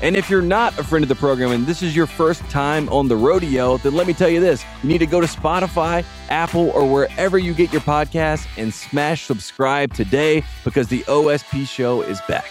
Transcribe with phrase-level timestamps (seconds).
[0.00, 2.88] And if you're not a friend of the program and this is your first time
[2.90, 6.04] on the rodeo, then let me tell you this you need to go to Spotify,
[6.28, 12.02] Apple, or wherever you get your podcasts and smash subscribe today because the OSP show
[12.02, 12.46] is back.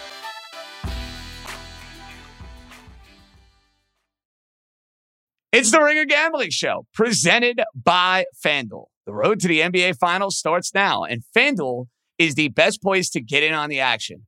[5.53, 8.87] It's the Ringer Gambling Show presented by FanDuel.
[9.05, 11.85] The road to the NBA Finals starts now, and FanDuel
[12.17, 14.27] is the best place to get in on the action.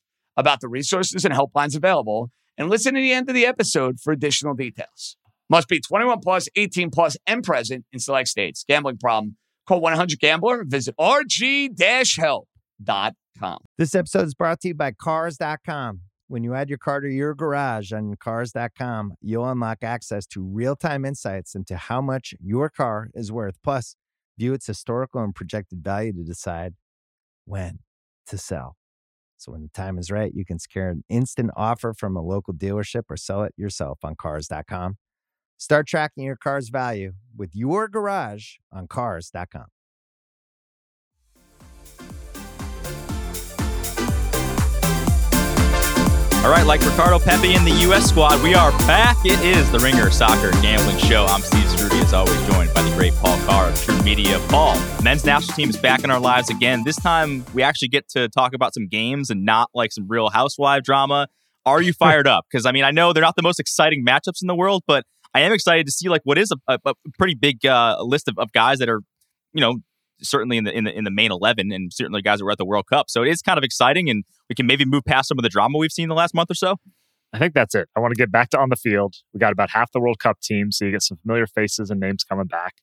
[0.41, 4.11] about the resources and helplines available and listen to the end of the episode for
[4.11, 5.15] additional details.
[5.49, 8.65] Must be 21 plus, 18 plus, and present in select states.
[8.67, 9.37] Gambling problem?
[9.67, 10.65] Call 1-800-GAMBLER.
[10.67, 12.47] Visit rg-help.com.
[13.77, 16.01] This episode is brought to you by Cars.com.
[16.27, 21.03] When you add your car to your garage on Cars.com, you'll unlock access to real-time
[21.03, 23.57] insights into how much your car is worth.
[23.61, 23.97] Plus,
[24.37, 26.75] view its historical and projected value to decide
[27.45, 27.79] when
[28.27, 28.77] to sell.
[29.41, 32.53] So when the time is right, you can secure an instant offer from a local
[32.53, 34.97] dealership or sell it yourself on cars.com.
[35.57, 39.65] Start tracking your car's value with your garage on cars.com.
[46.43, 48.09] All right, like Ricardo Pepi in the U.S.
[48.09, 49.15] squad, we are back.
[49.23, 51.25] It is the Ringer Soccer Gambling Show.
[51.25, 54.39] I'm Steve Ceruti, as always, joined by the great Paul Carr of True Media.
[54.49, 56.83] Paul, men's national team is back in our lives again.
[56.83, 60.31] This time, we actually get to talk about some games and not like some real
[60.31, 61.27] housewife drama.
[61.67, 62.45] Are you fired up?
[62.51, 65.05] Because I mean, I know they're not the most exciting matchups in the world, but
[65.35, 68.27] I am excited to see like what is a, a, a pretty big uh, list
[68.27, 69.01] of, of guys that are,
[69.53, 69.75] you know,
[70.23, 72.57] certainly in the in the in the main eleven, and certainly guys that were at
[72.57, 73.09] the World Cup.
[73.09, 75.49] So it is kind of exciting, and we can maybe move past some of the
[75.49, 76.77] drama we've seen the last month or so.
[77.33, 77.87] I think that's it.
[77.95, 79.15] I want to get back to on the field.
[79.33, 81.99] We got about half the World Cup team, so you get some familiar faces and
[81.99, 82.75] names coming back.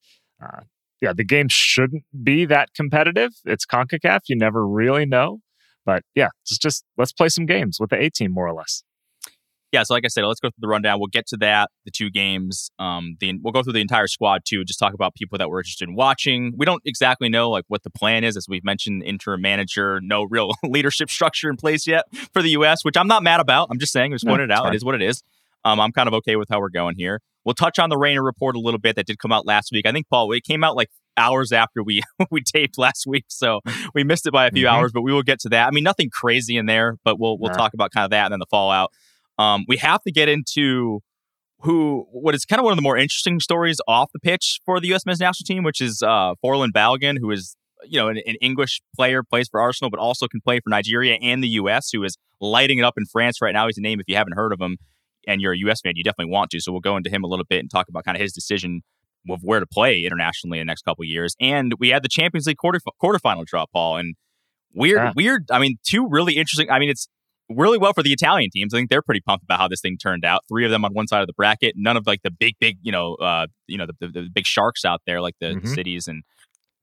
[0.43, 0.61] Uh,
[1.01, 3.33] yeah, the game shouldn't be that competitive.
[3.45, 4.21] It's CONCACAF.
[4.29, 5.41] You never really know.
[5.85, 8.83] But yeah, just, just let's play some games with the A team, more or less
[9.73, 10.99] yeah, so like I said, let's go through the rundown.
[10.99, 12.71] We'll get to that, the two games.
[12.79, 14.65] Um, the, we'll go through the entire squad too.
[14.65, 16.55] Just talk about people that we're interested in watching.
[16.57, 19.03] We don't exactly know like what the plan is, as we've mentioned.
[19.03, 23.23] Interim manager, no real leadership structure in place yet for the U.S., which I'm not
[23.23, 23.69] mad about.
[23.71, 24.69] I'm just saying, just no, pointed it out.
[24.69, 25.23] It is what it is.
[25.65, 27.21] Um, I'm kind of okay with how we're going here.
[27.45, 29.87] We'll touch on the Reyna report a little bit that did come out last week.
[29.87, 33.61] I think Paul, it came out like hours after we we taped last week, so
[33.95, 34.75] we missed it by a few mm-hmm.
[34.75, 34.93] hours.
[34.93, 35.67] But we will get to that.
[35.67, 38.33] I mean, nothing crazy in there, but we'll we'll talk about kind of that and
[38.33, 38.93] then the fallout.
[39.39, 41.01] Um, we have to get into
[41.61, 44.81] who what is kind of one of the more interesting stories off the pitch for
[44.81, 45.05] the U.S.
[45.07, 48.81] men's national team, which is uh, Folarin Balogun, who is you know an, an, English
[48.97, 52.17] player, plays for Arsenal, but also can play for Nigeria and the U.S., who is
[52.41, 53.67] lighting it up in France right now.
[53.67, 54.79] He's a name if you haven't heard of him
[55.27, 55.81] and you're a U.S.
[55.81, 56.61] fan, you definitely want to.
[56.61, 58.83] So we'll go into him a little bit and talk about kind of his decision
[59.31, 61.37] of where to play internationally in the next couple years.
[61.41, 64.15] And we had the Champions League quarter quarterfinal draw, Paul, and
[64.73, 65.13] weird, yeah.
[65.15, 65.51] weird.
[65.51, 66.71] I mean, two really interesting.
[66.71, 67.09] I mean, it's
[67.49, 68.75] really well for the Italian teams.
[68.75, 70.43] I think they're pretty pumped about how this thing turned out.
[70.49, 71.75] Three of them on one side of the bracket.
[71.77, 74.47] None of like the big, big, you know, uh, you know, the, the, the big
[74.47, 75.61] sharks out there, like the, mm-hmm.
[75.61, 76.23] the, cities and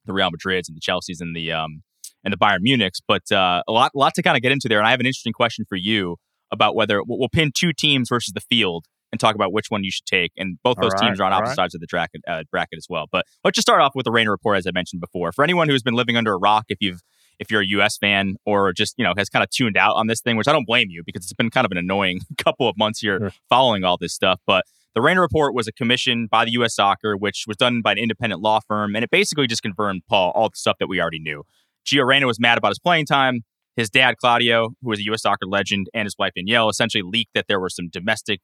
[0.05, 1.81] the Real Madrids and the Chelseas and the um
[2.23, 3.01] and the Bayern Munichs.
[3.07, 4.79] But uh, a lot, lot to kind of get into there.
[4.79, 6.17] And I have an interesting question for you
[6.51, 9.91] about whether we'll pin two teams versus the field and talk about which one you
[9.91, 10.31] should take.
[10.35, 11.55] And both those right, teams are on opposite right.
[11.55, 13.05] sides of the bracket, uh, bracket as well.
[13.11, 15.31] But let's just start off with the Reyna report, as I mentioned before.
[15.31, 17.01] For anyone who's been living under a rock, if you've
[17.39, 20.07] if you're a US fan or just, you know, has kind of tuned out on
[20.07, 22.67] this thing, which I don't blame you because it's been kind of an annoying couple
[22.67, 24.39] of months here following all this stuff.
[24.45, 27.91] But the Reyna report was a commission by the US Soccer, which was done by
[27.91, 28.95] an independent law firm.
[28.95, 31.43] And it basically just confirmed, Paul, all the stuff that we already knew.
[31.85, 33.41] Gio Reyna was mad about his playing time.
[33.75, 37.33] His dad, Claudio, who was a US soccer legend, and his wife, Danielle, essentially leaked
[37.33, 38.39] that there were some domestic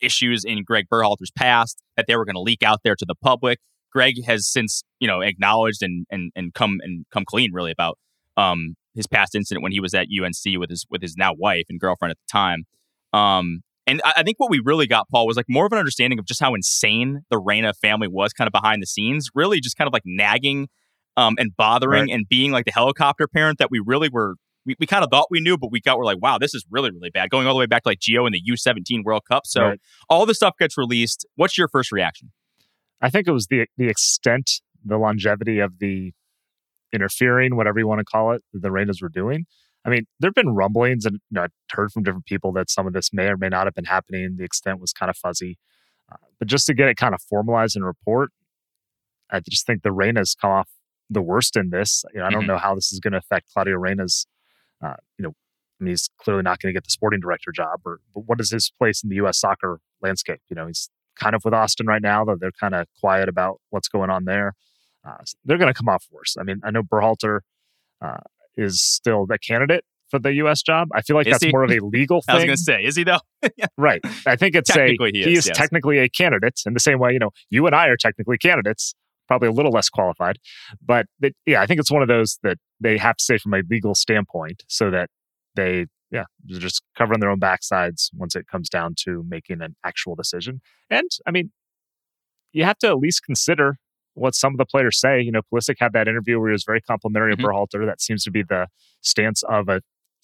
[0.00, 3.14] issues in Greg Berhalter's past that they were going to leak out there to the
[3.14, 3.58] public.
[3.92, 7.98] Greg has since, you know, acknowledged and and and come and come clean really about
[8.36, 11.64] um, his past incident when he was at UNC with his with his now wife
[11.68, 12.64] and girlfriend at the time.
[13.12, 15.78] Um, and I, I, think what we really got, Paul, was like more of an
[15.78, 19.30] understanding of just how insane the Reyna family was, kind of behind the scenes.
[19.34, 20.68] Really, just kind of like nagging
[21.16, 22.10] um, and bothering Right.
[22.10, 24.36] and being like the helicopter parent that we really were.
[24.66, 26.64] We, we kind of thought we knew, but we got we're like, wow, this is
[26.70, 27.30] really really bad.
[27.30, 29.46] Going all the way back to like Gio in the U17 World Cup.
[29.46, 29.80] So Right.
[30.08, 31.26] all this stuff gets released.
[31.36, 32.30] What's your first reaction?
[33.00, 36.12] I think it was the the extent, the longevity of the
[36.92, 39.46] interfering, whatever you want to call it, the Rangers were doing.
[39.84, 42.68] I mean, there have been rumblings, and you know, I've heard from different people that
[42.70, 44.36] some of this may or may not have been happening.
[44.36, 45.58] The extent was kind of fuzzy,
[46.12, 48.30] uh, but just to get it kind of formalized in a report,
[49.30, 50.68] I just think the Reyna's come off
[51.08, 52.04] the worst in this.
[52.12, 52.48] You know, I don't Mhm.
[52.48, 54.26] know how this is going to affect Claudio Reyna's.
[54.82, 55.30] Uh, you know,
[55.80, 58.40] I mean, he's clearly not going to get the sporting director job, or but what
[58.40, 59.38] is his place in the U.S.
[59.38, 60.40] soccer landscape?
[60.50, 63.60] You know, he's kind of with Austin right now, though they're kind of quiet about
[63.70, 64.54] what's going on there.
[65.06, 66.36] Uh, so they're going to come off worse.
[66.38, 67.40] I mean, I know Berhalter
[68.02, 68.18] uh,
[68.56, 70.62] is still the candidate for the U.S.
[70.62, 70.88] job.
[70.94, 71.50] I feel like Is that's he?
[71.50, 73.20] more of a legal I was thing, going to say, is he though?
[73.78, 74.00] right?
[74.26, 75.56] I think it's a Technically he is, yes.
[75.56, 77.12] technically a candidate in the same way.
[77.12, 78.94] You know, you and I are technically candidates,
[79.28, 80.38] probably a little less qualified,
[80.84, 83.54] but that, yeah, I think it's one of those that they have to say from
[83.54, 85.08] a legal standpoint, so that
[85.54, 89.76] they yeah they're just covering their own backsides once it comes down to making an
[89.84, 90.60] actual decision.
[90.90, 91.52] And I mean,
[92.52, 93.76] you have to at least consider
[94.14, 95.20] what some of the players say.
[95.20, 97.38] You know, Pulisic had that interview where he was very complimentary Mhm.
[97.44, 97.86] of Berhalter.
[97.86, 98.68] That seems to be the
[99.00, 99.80] stance of a,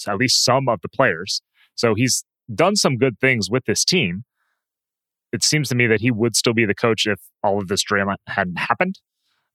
[0.07, 1.41] at least some of the players.
[1.75, 2.25] So he's
[2.55, 4.25] done some good things with this team.
[5.33, 7.83] It seems to me that he would still be the coach if all of this
[7.83, 9.01] drama hadn't happened.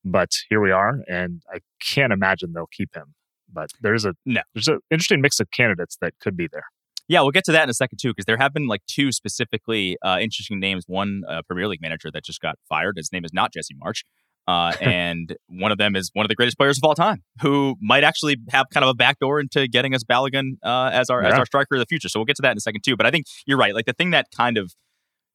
[0.04, 3.14] But here we are, and I can't imagine they'll keep him.
[3.52, 4.42] But there's a No.
[4.54, 6.64] there's an interesting mix of candidates that could be there.
[7.08, 9.12] Yeah, we'll get to that in a second too, because there have been like two
[9.12, 10.86] specifically uh, interesting names.
[10.88, 12.98] One uh, Premier League manager that just got fired.
[12.98, 14.04] His name is not Jesse Marsch,
[14.48, 17.76] uh, and one of them is one of the greatest players of all time, who
[17.82, 21.34] might actually have kind of a backdoor into getting us Balogun uh, as our as
[21.34, 22.10] our striker of the future.
[22.10, 22.96] So we'll get to that in a second too.
[22.98, 23.74] But I think you're right.
[23.76, 24.74] Like the thing that kind of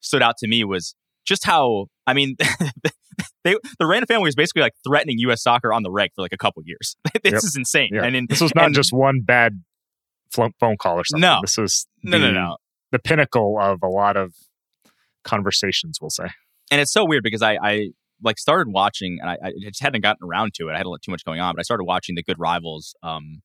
[0.01, 0.95] stood out to me was
[1.25, 2.37] just how I mean.
[3.45, 5.41] They, the Rand family was basically like threatening U.S.
[5.43, 6.97] soccer on the reg for like a couple years.
[7.23, 7.35] this Yep.
[7.45, 7.91] is insane.
[7.95, 8.03] Yeah.
[8.03, 9.63] And in, This was not and- just one bad
[10.33, 11.21] phone call or something.
[11.23, 11.39] No.
[11.43, 12.57] this was no, no, the- no.
[12.91, 14.35] the pinnacle of a lot of
[15.25, 15.99] conversations.
[16.01, 16.29] We'll say.
[16.71, 17.89] and it's so weird because I, I
[18.23, 20.73] like started watching and I, I just hadn't gotten around to it.
[20.73, 22.95] I had a lot too much going on, but I started watching the Good Rivals
[23.03, 23.43] um,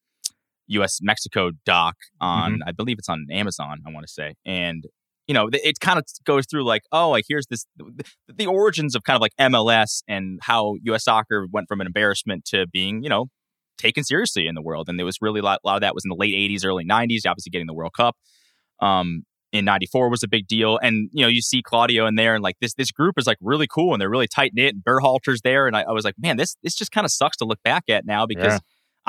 [0.68, 1.00] U.S.
[1.01, 3.79] Mexico doc on I believe it's on Amazon.
[3.85, 4.83] I want to say, and
[5.27, 8.95] you know it kind of goes through like oh like here's this the, the origins
[8.95, 11.03] of kind of like MLS and how U.S.
[11.03, 13.27] soccer went from an embarrassment to being you know
[13.77, 15.94] taken seriously in the world, and there was really a lot, a lot of that
[15.94, 17.25] was in the late '80s, early '90s.
[17.27, 18.15] Obviously, getting the World Cup.
[18.81, 20.77] Um, in 94 was a big deal.
[20.81, 23.38] And, you know, you see Claudio in there and like this, this group is like
[23.42, 25.68] really cool and they're really tight knit and Berhalter's there.
[25.68, 27.83] And I, I was like, man, this, this just kind of sucks to look back
[27.89, 28.59] at now because Yeah.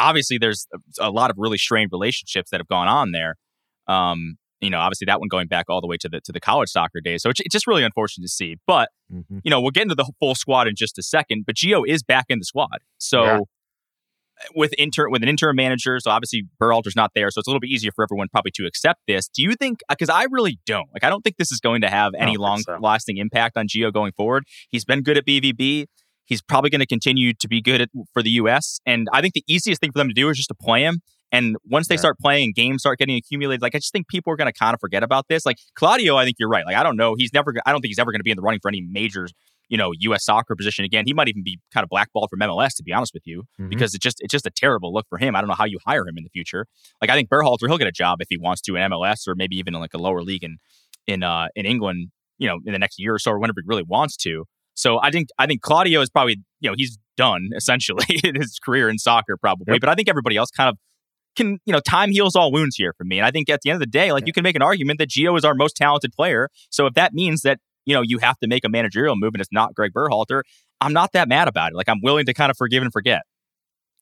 [0.09, 0.67] obviously there's
[0.99, 3.37] a, a lot of really strained relationships that have gone on there.
[3.87, 6.41] Um, you know, obviously that one going back all the way to the, to the
[6.41, 7.23] college soccer days.
[7.23, 8.89] So it's, it's just really unfortunate to see, but
[9.45, 12.03] you know, we'll get into the full squad in just a second, but Gio is
[12.03, 12.79] back in the squad.
[12.99, 13.39] So Yeah.
[14.55, 17.61] With inter with an interim manager, so obviously Berhalter's not there, so it's a little
[17.61, 19.29] bit easier for everyone probably to accept this.
[19.29, 19.81] Do you think?
[19.89, 20.89] Because I really don't.
[20.93, 22.79] Like, I don't think this is going to have any long so.
[22.81, 24.45] lasting impact on Gio going forward.
[24.71, 25.87] He's been good at BVB.
[26.25, 28.81] He's probably going to continue to be good at, for the U.S.
[28.87, 31.01] And I think the easiest thing for them to do is just to play him.
[31.31, 32.01] And once they Yeah.
[32.01, 34.59] start playing and games start getting accumulated, like I just think people are going to
[34.59, 35.45] kind of forget about this.
[35.47, 36.65] Like Claudio, I think you're right.
[36.67, 37.55] Like I don't know, he's never.
[37.67, 39.27] I don't think he's ever going to be in the running for any major,
[39.69, 40.25] you know, U.S.
[40.25, 41.05] soccer position again.
[41.07, 43.71] He might even be kind of blackballed from MLS, to be honest with you, Mhm.
[43.71, 45.35] because it's just it's just a terrible look for him.
[45.35, 46.67] I don't know how you hire him in the future.
[47.01, 49.35] Like I think Berhalter, he'll get a job if he wants to in MLS or
[49.35, 50.59] maybe even in like a lower league in
[51.07, 52.09] in uh in England,
[52.39, 54.45] you know, in the next year or so or whenever he really wants to.
[54.75, 58.59] So I think I think Claudio is probably you know he's done essentially in his
[58.59, 59.81] career in soccer probably, Yep.
[59.81, 60.77] but I think everybody else kind of
[61.35, 63.71] can you know time heals all wounds here for me, and I think at the
[63.71, 65.77] end of the day, like you can make an argument that Gio is our most
[65.77, 66.49] talented player.
[66.71, 69.41] So if that means that you know you have to make a managerial move and
[69.41, 70.43] it's not Greg Berhalter,
[70.81, 71.77] I'm not that mad about it.
[71.77, 73.23] Like I'm willing to kind of forgive and forget.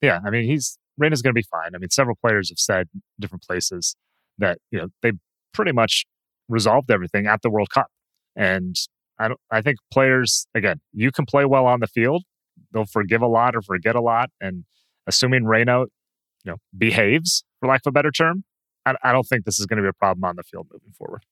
[0.00, 1.74] Yeah, I mean, he's Reyna's going to be fine.
[1.74, 3.96] I mean, several players have said different places
[4.38, 5.12] that you know they
[5.52, 6.04] pretty much
[6.48, 7.88] resolved everything at the World Cup,
[8.36, 8.76] and
[9.18, 9.40] I don't.
[9.50, 12.24] I think players again, you can play well on the field,
[12.72, 14.64] they'll forgive a lot or forget a lot, and
[15.06, 18.44] assuming Reyna, you know, behaves for lack of a better term,
[18.86, 20.92] I, I don't think this is going to be a problem on the field moving
[20.96, 21.24] forward.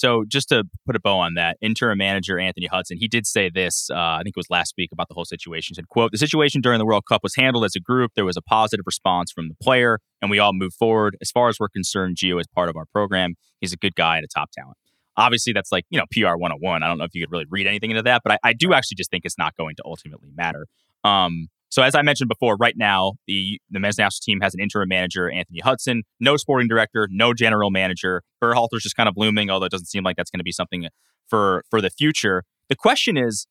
[0.00, 3.50] So just to put a bow on that, interim manager Anthony Hudson, he did say
[3.50, 5.72] this, uh, I think it was last week about the whole situation.
[5.72, 8.12] He said, quote, the situation during the World Cup was handled as a group.
[8.16, 11.18] There was a positive response from the player and we all moved forward.
[11.20, 13.34] As far as we're concerned, Gio is part of our program.
[13.60, 14.78] He's a good guy and a top talent.
[15.18, 16.82] Obviously, that's like, you know, PR 101.
[16.82, 18.72] I don't know if you could really read anything into that, but I, I do
[18.72, 20.66] actually just think it's not going to ultimately matter.
[21.04, 24.60] Um, so as I mentioned before, right now the the men's national team has an
[24.60, 28.22] interim manager, Anthony Hudson, no sporting director, no general manager.
[28.42, 30.88] Berhalter's just kind of looming, although it doesn't seem like that's going to be something
[31.28, 32.44] for for the future.
[32.68, 33.46] The question is,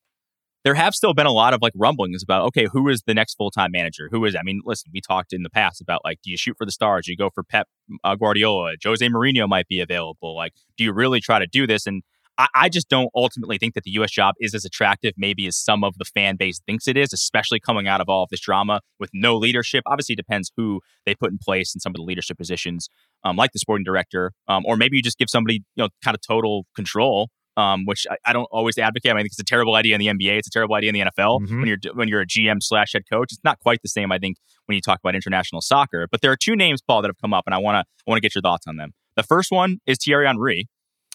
[0.66, 3.36] there have still been a lot of like rumblings about okay, who is the next
[3.36, 4.10] full time manager?
[4.12, 4.36] Who is?
[4.36, 6.72] I mean, listen, we talked in the past about like, do you shoot for the
[6.72, 7.06] stars?
[7.06, 7.68] Do you go for Pep
[8.04, 8.74] uh, Guardiola?
[8.84, 10.36] Jose Mourinho might be available.
[10.36, 11.88] Like, do you really try to do this?
[11.88, 12.04] And
[12.40, 14.10] I, I just don't ultimately think that the U.S.
[14.10, 17.60] job is as attractive, maybe as some of the fan base thinks it is, especially
[17.60, 19.84] coming out of all of this drama with no leadership.
[19.86, 22.90] Obviously, it depends who they put in place in some of the leadership positions,
[23.24, 26.16] um, like the sporting director, um, or maybe you just give somebody you know kind
[26.16, 27.30] of total control
[27.60, 29.12] um, which I, I, don't always advocate.
[29.12, 30.38] I, mean, I think it's a terrible idea in the NBA.
[30.38, 31.60] It's a terrible idea in the NFL mm-hmm.
[31.60, 33.34] when you're when you're a GM slash head coach.
[33.34, 36.08] It's not quite the same, I think, when you talk about international soccer.
[36.10, 38.18] But there are two names, Paul, that have come up, and I want to want
[38.18, 38.94] to get your thoughts on them.
[39.18, 40.70] The first one is Thierry Henry,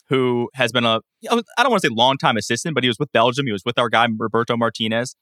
[0.09, 2.99] who has been a I don't want to say long time assistant, but he was
[2.99, 3.47] with Belgium.
[3.47, 5.17] He was with our guy Roberto Martinez.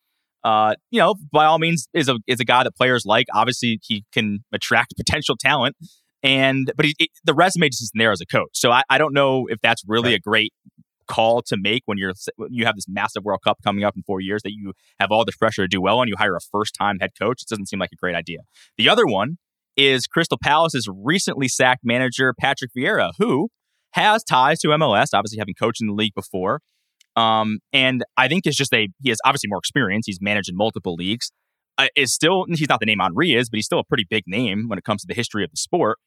[0.44, 3.26] Uh, you know, by all means, is a is a guy that players like.
[3.32, 5.76] Obviously, he can attract potential talent
[6.22, 8.50] and but he, it, the resume just isn't there as a coach.
[8.52, 10.18] So I, I don't know if that's really right.
[10.18, 10.52] a great
[11.08, 12.12] call to make when you're
[12.48, 15.24] you have this massive World Cup coming up in four years that you have all
[15.24, 17.42] this pressure to do well and you hire a first time head coach.
[17.42, 18.38] It doesn't seem like a great idea.
[18.76, 19.38] The other one
[19.76, 23.48] is Crystal Palace's recently sacked manager Patrick Vieira, who
[23.92, 26.60] has ties to MLS, obviously having coached in the league before.
[27.16, 30.06] Um, and I think it's just a he has obviously more experience.
[30.06, 31.30] He's managed in multiple leagues.
[31.78, 34.24] Uh, is still he's not the name Henry is, but he's still a pretty big
[34.26, 35.98] name when it comes to the history of the sport.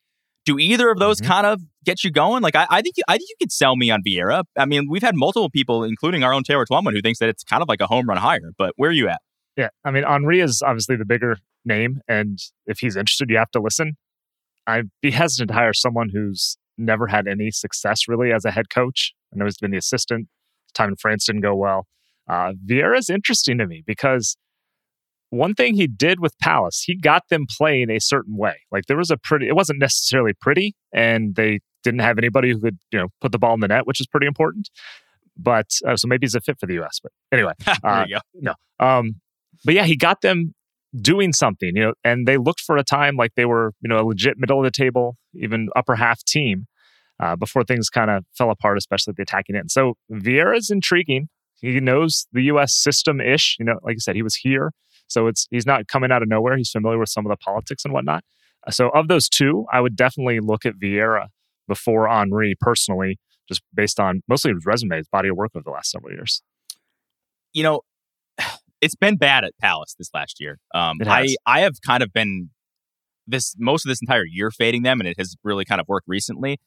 [0.45, 1.31] Do either of those mm-hmm.
[1.31, 2.43] kind of get you going?
[2.43, 4.43] Like, I, I, think you, I think you could sell me on Vieira.
[4.55, 7.43] I mean, we've had multiple people, including our own Taylor Twellman, who thinks that it's
[7.43, 8.51] kind of like a home run hire.
[8.55, 9.21] But where are you at?
[9.57, 12.37] Yeah, I mean, Henry is obviously the bigger name, and
[12.67, 13.97] if he's interested, you have to listen.
[14.67, 18.69] I'd be hesitant to hire someone who's never had any success really as a head
[18.69, 19.13] coach.
[19.33, 20.27] I know he's been the assistant.
[20.73, 21.87] Time in France didn't go well.
[22.27, 24.35] Uh, Vieira is interesting to me because
[25.29, 28.55] one thing he did with Palace, he got them playing a certain way.
[28.71, 32.59] Like there was a pretty, it wasn't necessarily pretty, and they didn't have anybody who
[32.59, 34.69] could, you know, put the ball in the net, which is pretty important.
[35.37, 36.99] But uh, so maybe he's a fit for the U.S.
[37.01, 37.53] But anyway,
[37.83, 38.53] uh, no.
[38.79, 39.15] Um,
[39.63, 40.53] but yeah, he got them
[41.01, 43.99] doing something, you know, and they looked for a time like they were, you know,
[43.99, 46.67] a legit middle of the table, even upper half team.
[47.17, 49.71] Uh, before things kind of fell apart, especially the attacking end.
[49.71, 51.29] So Vieira is intriguing.
[51.61, 52.75] He knows the U.S.
[52.75, 53.55] system ish.
[53.57, 54.71] You know, like I said, he was here
[55.07, 56.57] so it's he's not coming out of nowhere.
[56.57, 58.23] He's familiar with some of the politics and whatnot.
[58.69, 61.27] So of those two, I would definitely look at Vieira
[61.67, 65.71] before Henry personally, just based on mostly his resume, his body of work over the
[65.71, 66.41] last several years.
[67.53, 67.81] You know,
[68.85, 70.59] it's been bad at Palace this last year.
[70.73, 72.49] Um, I I have kind of been
[73.27, 76.07] this most of this entire year fading them, and it has really kind of worked
[76.07, 76.59] recently.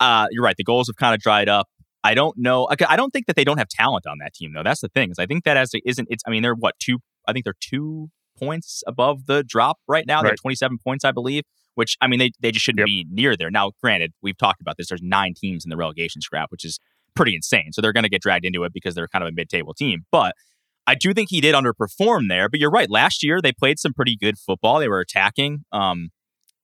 [0.00, 0.56] Uh, you're right.
[0.56, 1.68] The goals have kind of dried up.
[2.04, 2.68] I don't know.
[2.88, 4.62] I don't think that they don't have talent on that team, though.
[4.62, 5.10] That's the thing.
[5.10, 6.08] Is I think that as it isn't.
[6.10, 6.22] It's.
[6.26, 10.22] I mean, they're what two I think they're two points above the drop right now.
[10.22, 11.42] They're 27 points, I believe,
[11.74, 12.86] which, I mean, they, they just shouldn't yep.
[12.86, 13.50] be near there.
[13.50, 14.88] Now, granted, we've talked about this.
[14.88, 16.78] There's nine teams in the relegation scrap, which is
[17.14, 17.72] pretty insane.
[17.72, 19.74] So they're going to get dragged into it because they're kind of a mid table
[19.74, 20.04] team.
[20.10, 20.34] But
[20.88, 22.48] I do think he did underperform there.
[22.48, 22.88] But you're right.
[22.88, 24.78] Last year, they played some pretty good football.
[24.78, 25.64] They were attacking.
[25.70, 26.08] Um,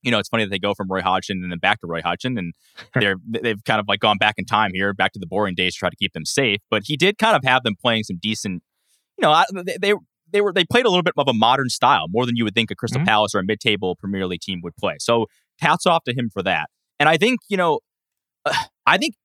[0.03, 2.01] you know, it's funny that they go from Roy Hodgson and then back to Roy
[2.01, 2.55] Hodgson, and
[2.95, 5.75] they're they've kind of like gone back in time here, back to the boring days
[5.75, 6.61] to try to keep them safe.
[6.71, 8.63] But he did kind of have them playing some decent.
[9.19, 9.95] You know, they, they
[10.33, 12.55] they were they played a little bit of a modern style, more than you would
[12.55, 13.09] think a Crystal mm-hmm.
[13.09, 14.97] Palace or a mid-table Premier League team would play.
[15.01, 15.27] So
[15.61, 16.71] hats off to him for that.
[16.99, 17.81] And I think you know,
[18.87, 19.17] I think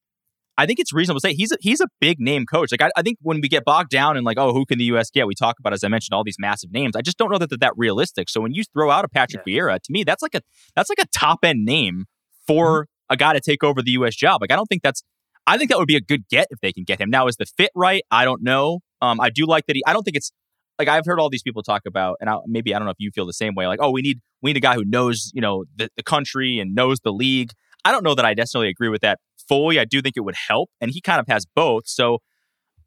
[0.60, 2.70] I think it's reasonable to say he's a, he's a big name coach.
[2.74, 4.84] Like I, I, think when we get bogged down in like, oh, who can the
[4.86, 5.10] U.S.
[5.10, 5.26] get?
[5.26, 6.98] We talk about, as I mentioned, all these massive names.
[6.98, 8.28] I just don't know that they're that realistic.
[8.28, 9.62] So when you throw out a Patrick yeah.
[9.62, 10.42] Vieira, to me, that's like a
[10.76, 12.08] that's like a top end name
[12.46, 13.14] for mm-hmm.
[13.14, 14.18] a guy to take over the U.S.
[14.18, 14.42] job.
[14.42, 15.02] Like I don't think that's.
[15.48, 17.10] I think that would be a good get if they can get him.
[17.10, 18.04] Now, is the fit right?
[18.12, 18.82] I don't know.
[19.02, 19.84] Um, I do like that he.
[19.88, 20.34] I don't think it's
[20.78, 23.00] like I've heard all these people talk about, and I, maybe I don't know if
[23.00, 23.66] you feel the same way.
[23.66, 26.60] Like, oh, we need we need a guy who knows you know the, the country
[26.60, 27.52] and knows the league.
[27.86, 29.20] I don't know that I necessarily agree with that
[29.50, 29.80] fully.
[29.80, 31.84] I do think it would help, and he kind of has both.
[31.88, 32.20] So,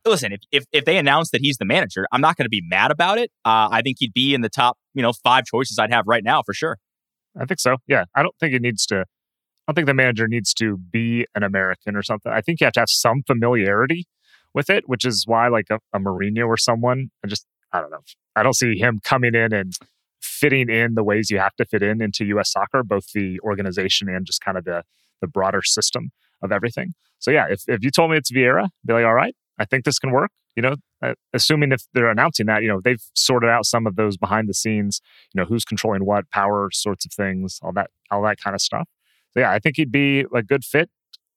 [0.06, 2.62] listen, if if, if they announce that he's the manager, I'm not going to be
[2.64, 3.30] mad about it.
[3.44, 6.24] Uh, I think he'd be in the top you know five choices I'd have right
[6.24, 6.78] now for sure.
[7.38, 7.76] I think so.
[7.86, 9.00] Yeah, I don't think it needs to.
[9.00, 12.32] I don't think the manager needs to be an American or something.
[12.32, 14.06] I think you have to have some familiarity
[14.54, 17.90] with it, which is why like a, a Mourinho or someone, I just I don't
[17.90, 18.02] know.
[18.36, 19.72] I don't see him coming in and
[20.20, 22.52] fitting in the ways you have to fit in into U.S.
[22.52, 24.82] soccer, both the organization and just kind of the
[25.20, 26.10] the broader system
[26.42, 26.94] of everything.
[27.18, 29.84] So yeah, if if you told me it's Vieira, be like, all right, I think
[29.84, 30.30] this can work.
[30.56, 33.96] You know, uh, assuming if they're announcing that, you know, they've sorted out some of
[33.96, 35.00] those behind the scenes,
[35.32, 38.60] you know, who's controlling what, power sorts of things, all that, all that kind of
[38.60, 38.86] stuff.
[39.32, 40.90] So yeah, I think he'd be a good fit.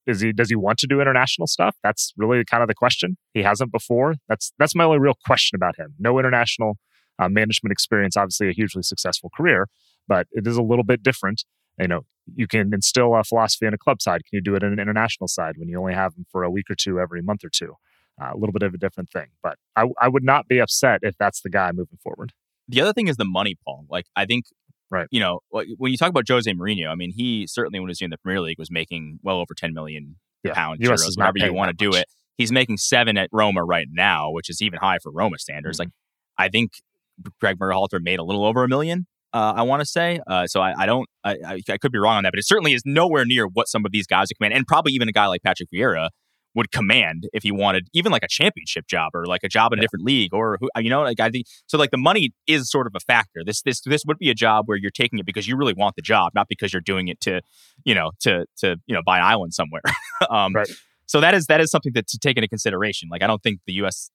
[0.05, 1.75] Is he does he want to do international stuff?
[1.81, 3.17] That's really kind of the question.
[3.33, 4.15] He hasn't before.
[4.27, 5.95] That's that's my only real question about him.
[5.97, 6.77] No international
[7.17, 8.15] uh, management experience.
[8.15, 9.67] Obviously, a hugely successful career,
[10.07, 11.43] but it is a little bit different.
[11.79, 12.01] You know,
[12.33, 14.21] you can instill a philosophy in a club side.
[14.25, 16.49] Can you do it in an international side when you only have them for a
[16.49, 17.75] week or two every month or two?
[18.21, 19.27] uh, a little bit of a different thing.
[19.43, 22.33] But I, I would not be upset if that's the guy moving forward.
[22.67, 23.85] The other thing is the money, Paul.
[23.89, 24.45] Like I think,
[24.89, 25.07] right?
[25.11, 28.01] You know, when you talk about Jose Mourinho, I mean, he certainly when he was
[28.01, 30.53] in the Premier League was making well over ten million yeah.
[30.53, 32.07] pounds, euros, whatever you want to do it.
[32.37, 35.79] He's making seven at Roma right now, which is even high for Roma standards.
[35.79, 35.87] Mm-hmm.
[35.87, 36.73] Like I think
[37.39, 39.07] Greg Berhalter made a little over a million.
[39.35, 40.21] Uh, I want to say.
[40.25, 41.09] Uh, so I, I don't.
[41.25, 43.67] I, I, I, could be wrong on that, but it certainly is nowhere near what
[43.67, 46.09] some of these guys would command, and probably even a guy like Patrick Vieira
[46.53, 49.79] would command if he wanted even like a championship job or like a job in
[49.79, 52.71] a different league or who, you know like I think so like the money is
[52.71, 53.41] sort of a factor.
[53.45, 55.97] This this this would be a job where you're taking it because you really want
[55.97, 57.41] the job, not because you're doing it to
[57.83, 59.81] you know to to you know buy an island somewhere.
[60.29, 60.69] um, right.
[61.07, 63.09] So that is that is something that to take into consideration.
[63.11, 64.09] Like I don't think the U.S.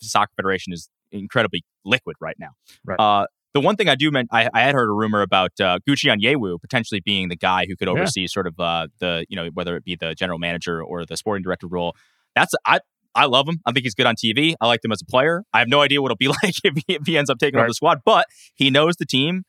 [0.00, 2.50] Soccer Federation is incredibly liquid right now.
[2.84, 3.00] Right.
[3.00, 5.78] Uh, the one thing I do meant, I, I had heard a rumor about uh,
[5.88, 8.26] Gucci Onyewu potentially being the guy who could oversee yeah.
[8.28, 11.42] sort of uh, the, you know, whether it be the general manager or the sporting
[11.42, 11.96] director role.
[12.34, 12.80] That's I
[13.14, 13.60] I love him.
[13.66, 14.54] I think he's good on TV.
[14.60, 15.42] I like him as a player.
[15.52, 17.56] I have no idea what it'll be like if he, if he ends up taking
[17.56, 17.62] right.
[17.62, 19.42] over the squad, but he knows the team.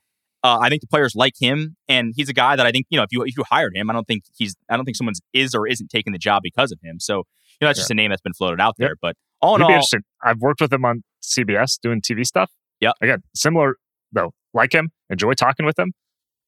[0.43, 2.97] Uh, I think the players like him, and he's a guy that I think you
[2.97, 5.21] know if you if you hired him, I don't think he's I don't think someone's
[5.33, 6.99] is or isn't taking the job because of him.
[6.99, 7.21] So you
[7.61, 7.81] know that's yeah.
[7.81, 8.89] just a name that's been floated out there.
[8.89, 8.97] Yep.
[9.01, 9.99] But all in He'd all.
[10.23, 12.51] I've worked with him on CBS doing TV stuff.
[12.79, 13.75] Yeah, again, similar
[14.11, 14.33] though.
[14.53, 15.93] Like him, enjoy talking with him.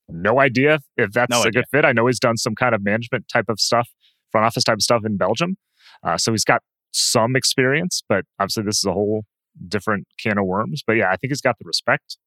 [0.09, 1.61] No idea if that's no a idea.
[1.61, 1.85] good fit.
[1.85, 3.89] I know he's done some kind of management type of stuff,
[4.31, 5.55] front office type of stuff in Belgium.
[6.03, 9.23] Uh, so he's got some experience, but obviously this is a whole
[9.67, 10.83] different can of worms.
[10.85, 12.17] But yeah, I think he's got the respect.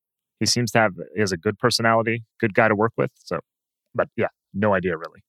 [0.40, 3.11] He seems to have he has a good personality, good guy to work with.
[3.25, 3.40] So,
[3.95, 5.23] but yeah, no idea really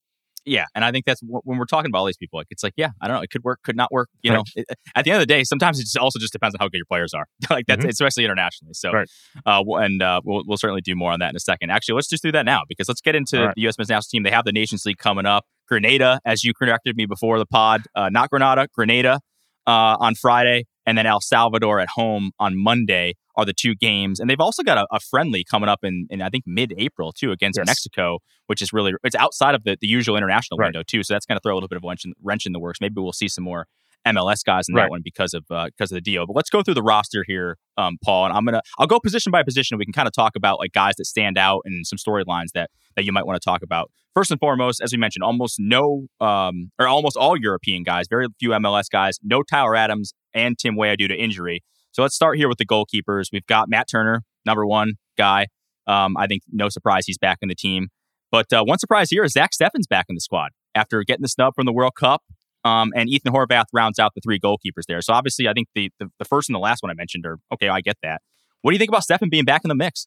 [0.48, 2.74] yeah, and I think that's when we're talking about all these people, like it's like,
[2.78, 4.10] yeah, I don't know, it could work, could not work.
[4.22, 4.38] You right.
[4.38, 6.60] know, it, at the end of the day, sometimes it just also just depends on
[6.60, 7.28] how good your players are.
[7.50, 7.90] like that's mm-hmm.
[7.90, 8.74] especially internationally.
[8.74, 9.10] So, right.
[9.46, 11.70] uh, and uh, we'll we'll certainly do more on that in a second.
[11.70, 13.56] Actually, let's just do that now because let's get into right.
[13.56, 13.78] the U.S.
[13.78, 14.24] men's national team.
[14.24, 15.46] They have the Nations League coming up.
[15.68, 19.20] Grenada, as you corrected me before the pod, uh, not Grenada, Grenada
[19.68, 24.20] uh, on Friday, and then El Salvador at home on Monday are the two games.
[24.20, 27.14] And they've also got a, a friendly coming up in, in I think mid April
[27.14, 27.68] too against yes.
[27.68, 30.68] Mexico, which is really it's outside of the, the usual international right.
[30.68, 31.04] window too.
[31.04, 32.60] So that's going to throw a little bit of a wrench in, wrench in the
[32.60, 32.82] works.
[32.82, 33.68] Maybe we'll see some more
[34.06, 34.84] MLS guys in right.
[34.84, 36.26] that one because of uh, because of the deal.
[36.26, 38.26] But let's go through the roster here, um, Paul.
[38.26, 39.78] And I'm gonna I'll go position by position.
[39.78, 42.70] We can kind of talk about like guys that stand out and some storylines that
[42.96, 43.92] that you might want to talk about.
[44.14, 48.28] First and foremost, as we mentioned, almost no um, or almost all European guys, very
[48.40, 49.20] few MLS guys.
[49.24, 51.64] No Tyler Adams and Tim Weah due to injury.
[51.98, 53.30] So let's start here with the goalkeepers.
[53.34, 55.48] We've got Matt Turner, number one guy.
[55.88, 57.88] Um, I think no surprise he's back in the team.
[58.32, 61.28] But uh, one surprise here is Zach Steffen's back in the squad after getting the
[61.28, 62.22] snub from the World Cup.
[62.64, 65.02] Um, and Ethan Horvath rounds out the three goalkeepers there.
[65.02, 67.40] So obviously, I think the, the, the first and the last one I mentioned are
[67.52, 67.68] okay.
[67.68, 68.22] I get that.
[68.62, 70.06] What do you think about Steffen being back in the mix?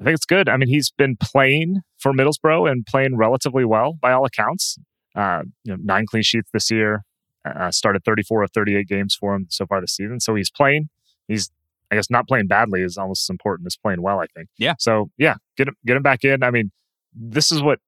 [0.00, 0.48] I think it's good.
[0.48, 4.78] I mean, he's been playing for Middlesbrough and playing relatively well by all accounts.
[5.16, 7.02] Uh, you know, nine clean sheets this year,
[7.44, 10.20] uh, started 34 of 38 games for him so far this season.
[10.20, 10.88] So he's playing.
[11.28, 11.50] He's,
[11.90, 14.20] I guess, not playing badly is almost as important as playing well.
[14.20, 14.48] I think.
[14.58, 14.74] Yeah.
[14.78, 16.42] So yeah, get him get him back in.
[16.42, 16.70] I mean,
[17.14, 17.78] this is what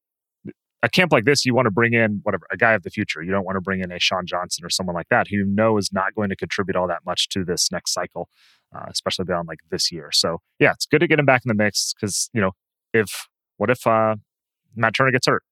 [0.82, 3.22] a camp like this you want to bring in whatever a guy of the future.
[3.22, 5.44] You don't want to bring in a Sean Johnson or someone like that who you
[5.46, 8.28] know is not going to contribute all that much to this next cycle,
[8.74, 10.10] uh, especially beyond like this year.
[10.12, 12.52] So yeah, it's good to get him back in the mix because you know
[12.92, 14.16] if what if uh,
[14.74, 15.42] Matt Turner gets hurt,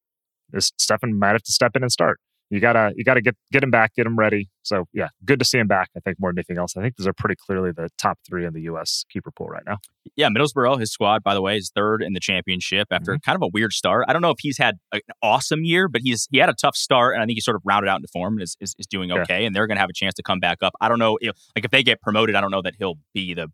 [0.50, 3.62] this Steffen might have to step in and start you gotta you gotta get get
[3.62, 4.48] him back, get him ready.
[4.62, 5.90] So yeah, good to see him back.
[5.96, 6.76] I think more than anything else.
[6.76, 9.04] I think these are pretty clearly the top three in the U.S.
[9.10, 9.78] keeper pool right now.
[10.16, 13.24] Yeah, Middlesbrough, his squad, by the way, is third in the championship after mm-hmm.
[13.24, 14.04] kind of a weird start.
[14.08, 16.76] I don't know if he's had an awesome year, but he's he had a tough
[16.76, 18.86] start, and I think he sort of rounded out into form and is is, is
[18.86, 19.40] doing okay.
[19.40, 19.46] Yeah.
[19.46, 20.74] And they're going to have a chance to come back up.
[20.80, 23.34] I don't know, if, like if they get promoted, I don't know that he'll be
[23.34, 23.48] the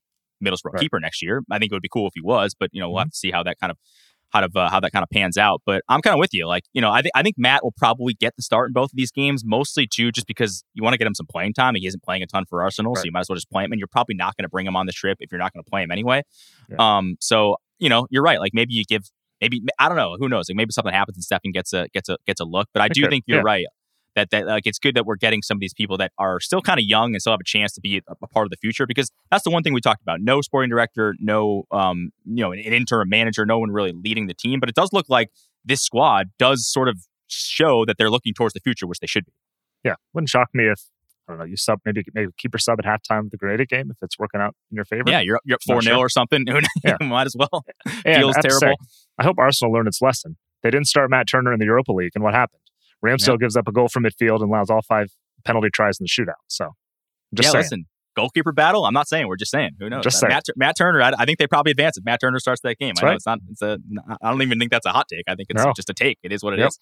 [0.44, 0.80] Middlesbrough right.
[0.80, 1.42] keeper next year.
[1.50, 3.06] I think it would be cool if he was, but you know we'll mm-hmm.
[3.06, 3.78] have to see how that kind of
[4.30, 5.62] how of uh, how that kind of pans out.
[5.66, 6.46] But I'm kind of with you.
[6.46, 8.92] Like you know, I think I think Matt will probably get the start in both
[8.92, 11.74] of these games, mostly too just because you want to get him some playing time.
[11.74, 13.00] And he isn't playing a ton for Arsenal, right.
[13.00, 13.72] so you might as well just play him.
[13.72, 15.64] And you're probably not going to bring him on the trip if you're not going
[15.64, 16.22] to play him anyway.
[16.68, 16.76] Yeah.
[16.78, 18.38] Um, so you know, you're right.
[18.38, 20.16] Like maybe you give maybe I don't know.
[20.18, 20.48] Who knows?
[20.48, 22.68] Like maybe something happens and Steffen gets a gets a gets a look.
[22.72, 23.44] But I do think you're yeah.
[23.44, 23.66] right
[24.16, 26.60] that that like it's good that we're getting some of these people that are still
[26.60, 28.56] kind of young and still have a chance to be a, a, part of the
[28.56, 30.20] future because that's the one thing we talked about.
[30.20, 34.26] No sporting director, no um you know an, an interim manager, no one really leading
[34.26, 35.30] the team, but it does look like
[35.64, 39.24] this squad does sort of show that they're looking towards the future, which they should
[39.24, 39.32] be.
[39.84, 40.82] Yeah, wouldn't shock me if
[41.30, 43.64] I don't know, you sub maybe maybe keep your sub at halftime of the Grenada
[43.64, 45.04] game if it's working out in your favor.
[45.06, 46.06] Yeah, you're you're four 0 sure.
[46.06, 46.44] or something.
[46.84, 46.96] yeah.
[47.02, 47.64] might as well.
[48.02, 48.58] Feels terrible.
[48.58, 48.74] Say,
[49.18, 50.36] I hope Arsenal learned its lesson.
[50.62, 52.59] They didn't start Matt Turner in the Europa League, and what happened?
[53.04, 55.08] Ramsdale gives up a goal from midfield and allows all five
[55.44, 56.34] penalty tries in the shootout.
[56.48, 56.70] So,
[57.34, 57.62] just yeah, saying.
[57.62, 57.86] listen,
[58.16, 58.84] goalkeeper battle.
[58.84, 59.28] I'm not saying.
[59.28, 59.72] We're just saying.
[59.78, 60.04] Who knows?
[60.04, 61.02] Just uh, Matt, Matt, Turner.
[61.02, 62.94] I, I, think they probably advance if Matt Turner starts that game.
[62.94, 63.16] That's I know right.
[63.16, 63.38] it's not.
[63.50, 63.78] It's a.
[64.22, 65.24] I don't even think that's a hot take.
[65.28, 65.72] I think it's no.
[65.74, 66.18] just a take.
[66.22, 66.68] It is what it yep.
[66.68, 66.78] is.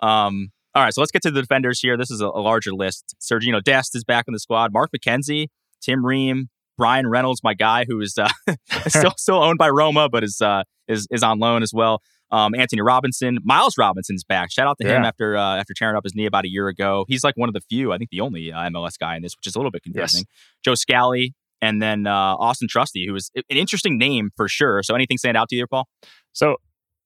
[0.00, 1.96] Um, All right, so let's get to the defenders here.
[1.96, 3.14] This is a, a larger list.
[3.20, 4.72] Sergiño Dest is back in the squad.
[4.72, 5.48] Mark McKenzie,
[5.80, 8.28] Tim Ream, Bryan Reynolds, my guy, who is uh,
[8.88, 12.02] still still owned by Roma, but is uh, is is on loan as well.
[12.30, 14.50] Um, Antonee Robinson, Miles Robinson's back.
[14.50, 14.96] Shout out to yeah.
[14.96, 17.04] him after uh, after tearing up his knee about a year ago.
[17.08, 19.36] He's like one of the few, I think, the only uh, MLS guy in this,
[19.36, 20.24] which is a little bit confusing.
[20.28, 20.62] Yes.
[20.64, 24.82] Joe Scally, and then uh, Austin Trusty, who is an interesting name for sure.
[24.82, 25.88] So, anything stand out to you, Paul?
[26.32, 26.56] So,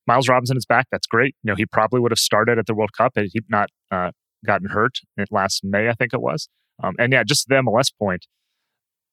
[0.06, 0.86] Miles Robinson is back.
[0.92, 1.34] That's great.
[1.42, 4.12] You know, he probably would have started at the World Cup had he not uh,
[4.44, 4.98] gotten hurt
[5.32, 6.48] last May, I think it was.
[6.82, 8.26] Um, and yeah, just the MLS point,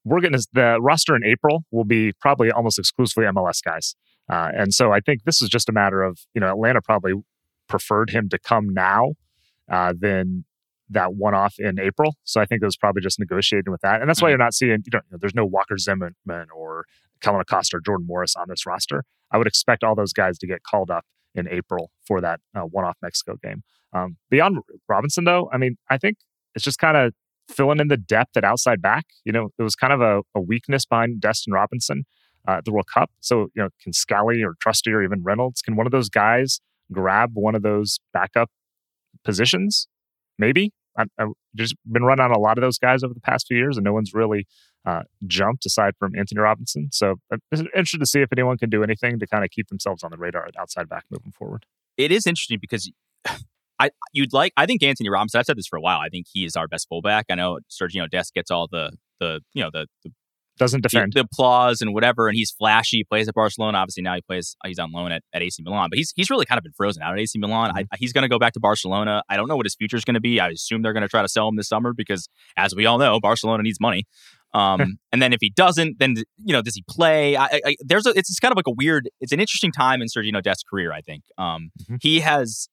[0.05, 3.95] we're going to the roster in April will be probably almost exclusively MLS guys.
[4.29, 7.13] Uh, and so I think this is just a matter of, you know, Atlanta probably
[7.67, 9.13] preferred him to come now
[9.69, 10.45] uh, than
[10.89, 12.15] that one off in April.
[12.23, 14.01] So I think it was probably just negotiating with that.
[14.01, 14.31] And that's why mm-hmm.
[14.31, 16.85] you're not seeing, you know, there's no Walker Zimmerman or
[17.21, 19.03] Kellyn Acosta or Jordan Morris on this roster.
[19.31, 22.61] I would expect all those guys to get called up in April for that uh,
[22.61, 23.63] one off Mexico game.
[23.93, 26.17] Um, beyond Robinson, though, I mean, I think
[26.55, 27.13] it's just kind of
[27.49, 29.05] filling in the depth at outside back.
[29.25, 32.05] You know, it was kind of a, a weakness behind Destin Robinson
[32.47, 33.11] uh, the World Cup.
[33.19, 36.59] So, you know, can Scally or Trusty or even Reynolds, can one of those guys
[36.91, 38.49] grab one of those backup
[39.23, 39.87] positions?
[40.37, 40.71] Maybe.
[40.97, 43.57] I, have just been running on a lot of those guys over the past few
[43.57, 44.45] years, and no one's really
[44.85, 46.89] uh, jumped aside from Antonee Robinson.
[46.91, 50.03] So, I'm interested to see if anyone can do anything to kind of keep themselves
[50.03, 51.65] on the radar at outside back moving forward.
[51.97, 52.91] It is interesting because
[53.79, 55.39] I you'd like I think Antonee Robinson.
[55.39, 55.99] I've said this for a while.
[55.99, 57.25] I think he is our best fullback.
[57.29, 60.11] I know Sergio Dest gets all the the you know the, the
[60.57, 62.97] doesn't defend the, the, applause and whatever, and he's flashy.
[62.97, 63.77] He plays at Barcelona.
[63.79, 64.55] Obviously now he plays.
[64.65, 67.01] He's on loan at, at AC Milan, but he's he's really kind of been frozen
[67.01, 67.71] out at AC Milan.
[67.71, 67.85] Mm-hmm.
[67.91, 69.23] I, he's going to go back to Barcelona.
[69.29, 70.39] I don't know what his future is going to be.
[70.39, 72.97] I assume they're going to try to sell him this summer because, as we all
[72.97, 74.03] know, Barcelona needs money.
[74.53, 77.35] Um, and then if he doesn't, then you know, does he play?
[77.35, 79.09] I, I, there's a, it's, it's kind of like a weird.
[79.21, 80.93] It's an interesting time in Sergio Dest's career.
[80.93, 81.95] I think um, mm-hmm.
[82.01, 82.69] he has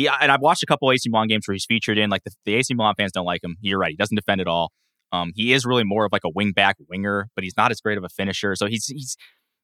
[0.00, 2.10] he and I've watched a couple AC Milan games where he's featured in.
[2.10, 3.56] Like the, the AC Milan fans don't like him.
[3.60, 3.90] You're right.
[3.90, 4.72] He doesn't defend at all.
[5.12, 7.80] Um, he is really more of like a wing back winger, but he's not as
[7.80, 8.54] great of a finisher.
[8.56, 9.16] So he's he's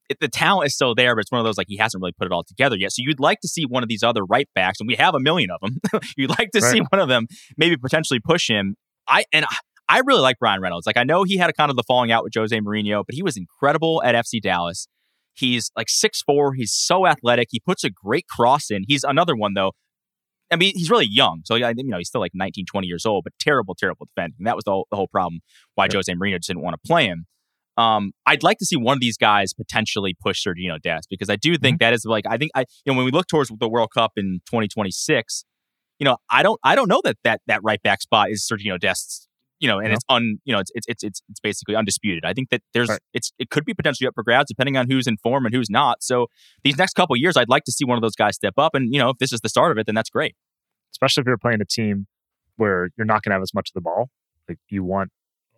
[0.08, 2.12] it, the talent is still there, but it's one of those like he hasn't really
[2.12, 2.92] put it all together yet.
[2.92, 5.20] So you'd like to see one of these other right backs, and we have a
[5.20, 6.00] million of them.
[6.16, 6.72] you'd like to right.
[6.72, 8.76] see one of them maybe potentially push him.
[9.08, 9.56] I and I,
[9.88, 10.86] I really like Bryan Reynolds.
[10.86, 13.14] Like I know he had a kind of the falling out with Jose Mourinho, but
[13.14, 14.88] he was incredible at FC Dallas.
[15.34, 16.54] He's like six four.
[16.54, 17.48] He's so athletic.
[17.50, 18.84] He puts a great cross in.
[18.86, 19.72] He's another one though.
[20.50, 21.42] I mean, he's really young.
[21.44, 24.36] So, you know, he's still like 19, 20 years old, but terrible, terrible defending.
[24.40, 25.40] that was the whole, the whole problem
[25.74, 27.26] why Jose Mourinho just didn't want to play him.
[27.76, 31.36] Um, I'd like to see one of these guys potentially push Sergio Dest because I
[31.36, 31.84] do think mm-hmm.
[31.84, 34.12] that is like, I think I, you know, when we look towards the World Cup
[34.16, 35.44] in 2026,
[35.98, 38.78] you know, I don't, I don't know that that, that right back spot is Sergio
[38.80, 39.25] Dest's,
[39.58, 42.24] you know, and it's un, you know, it's, it's, it's, it's basically undisputed.
[42.24, 43.00] I think that there's, right.
[43.14, 45.70] it's, it could be potentially up for grabs depending on who's in form and who's
[45.70, 46.02] not.
[46.02, 46.26] So
[46.62, 48.74] these next couple years, I'd like to see one of those guys step up.
[48.74, 50.34] And, you know, if this is the start of it, then that's great
[50.96, 52.06] especially if you're playing a team
[52.56, 54.08] where you're not going to have as much of the ball.
[54.48, 55.10] Like you want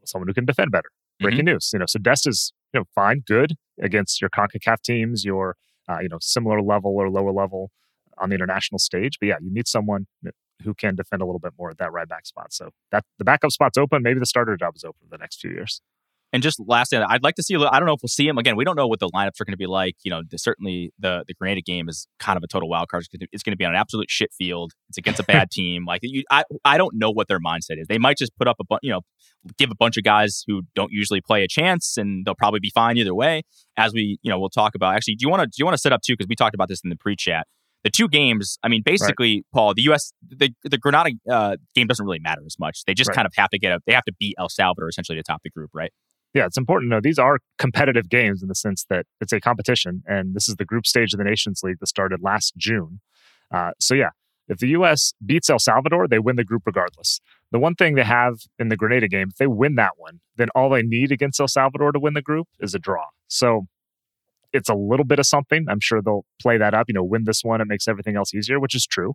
[0.04, 0.88] someone who can defend better.
[1.20, 1.54] Breaking mm-hmm.
[1.54, 5.56] news, you know, so Dest is you know fine, good against your Concacaf teams, your
[5.88, 7.72] uh, you know similar level or lower level
[8.18, 9.18] on the international stage.
[9.20, 10.06] But yeah, you need someone
[10.62, 12.52] who can defend a little bit more at that right back spot.
[12.52, 14.02] So that the backup spot's open.
[14.02, 15.80] Maybe the starter job is open for the next few years.
[16.32, 17.56] And just lastly, I'd like to see.
[17.56, 18.54] I don't know if we'll see him again.
[18.54, 19.96] We don't know what the lineups are going to be like.
[20.02, 23.06] You know, the, certainly the the Grenada game is kind of a total wild card.
[23.32, 24.72] It's going to be on an absolute shit field.
[24.90, 25.86] It's against a bad team.
[25.86, 27.86] Like you, I I don't know what their mindset is.
[27.88, 28.80] They might just put up a bunch.
[28.82, 29.00] You know,
[29.56, 32.70] give a bunch of guys who don't usually play a chance, and they'll probably be
[32.74, 33.42] fine either way.
[33.78, 34.94] As we, you know, we'll talk about.
[34.94, 36.12] Actually, do you want to do you want to set up too?
[36.12, 37.46] Because we talked about this in the pre chat.
[37.88, 38.58] The two games.
[38.62, 39.44] I mean, basically, right.
[39.52, 39.74] Paul.
[39.74, 40.12] The U.S.
[40.28, 42.84] the the Grenada uh, game doesn't really matter as much.
[42.86, 43.14] They just right.
[43.14, 43.80] kind of have to get a.
[43.86, 45.92] They have to beat El Salvador essentially to top the group, right?
[46.34, 49.40] yeah, it's important to know these are competitive games in the sense that it's a
[49.40, 53.00] competition, and this is the group stage of the Nations League that started last June.
[53.50, 54.10] Uh, so yeah,
[54.46, 55.14] if the U.S.
[55.24, 57.20] beats El Salvador, they win the group regardless.
[57.50, 60.48] The one thing they have in the Grenada game, if they win that one, then
[60.54, 63.06] all they need against El Salvador to win the group is a draw.
[63.28, 63.66] So
[64.52, 65.66] it's a little bit of something.
[65.68, 66.86] I'm sure they'll play that up.
[66.88, 69.14] You know, win this one, it makes everything else easier, which is true.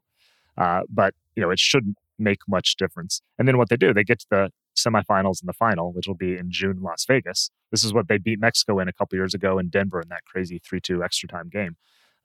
[0.58, 3.22] Uh, but you know, it shouldn't make much difference.
[3.38, 6.16] And then what they do, they get to the semifinals and the final, which will
[6.16, 7.50] be in June Las Vegas.
[7.72, 10.26] This is what they beat Mexico in a couple years ago in Denver in that
[10.26, 11.78] crazy 3 2 extra time game.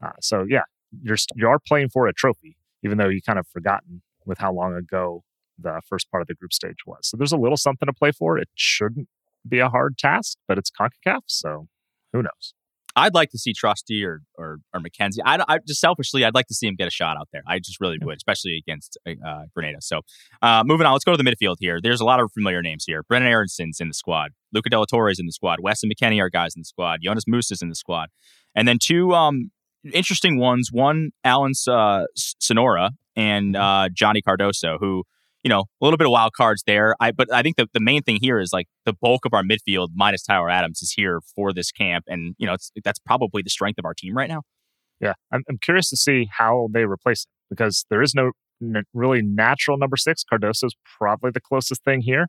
[0.05, 0.63] Uh, so, yeah,
[1.03, 4.53] you're, you are playing for a trophy, even though you kind of forgotten with how
[4.53, 5.25] long ago
[5.59, 7.01] the first part of the group stage was.
[7.03, 8.39] So, there's a little something to play for.
[8.39, 9.09] It shouldn't
[9.47, 11.23] be a hard task, but it's CONCACAF.
[11.27, 11.69] So,
[12.13, 12.55] who knows?
[12.99, 15.19] I'd like to see Trusty or or, or McKenzie.
[15.25, 17.43] I, I, just selfishly, I'd like to see him get a shot out there.
[17.47, 19.79] I just really would, especially against uh, Grenada.
[19.81, 20.03] So,
[20.43, 21.81] uh, moving on, let's go to the midfield here.
[21.83, 23.03] There's a lot of familiar names here.
[23.03, 24.33] Brenden Aaronson's in the squad.
[24.53, 25.59] Luca De La Torre is in the squad.
[25.61, 27.01] Weston McKennie are guys in the squad.
[27.03, 28.09] Yunus Musah is in the squad,
[28.55, 29.51] and then two um,
[29.93, 30.71] interesting ones.
[30.73, 35.05] One, Alan uh, Sonora and uh, Johnny Cardoso, who
[35.45, 36.95] you know a little bit of wild cards there.
[37.01, 39.43] I but I think the, the main thing here is like the bulk of our
[39.43, 43.43] midfield minus Tyler Adams is here for this camp, and you know it's that's probably
[43.43, 44.43] the strength of our team right now.
[45.01, 48.85] Yeah, I'm, I'm curious to see how they replace him because there is no n-
[48.93, 50.25] really natural number six.
[50.31, 52.27] Cardoso is probably the closest thing here.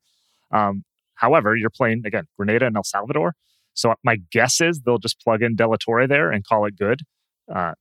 [0.51, 0.83] Um,
[1.15, 3.33] however, you're playing again Grenada and El Salvador,
[3.73, 6.77] so my guess is they'll just plug in De La Torre there and call it
[6.77, 7.01] good.
[7.53, 7.73] Uh,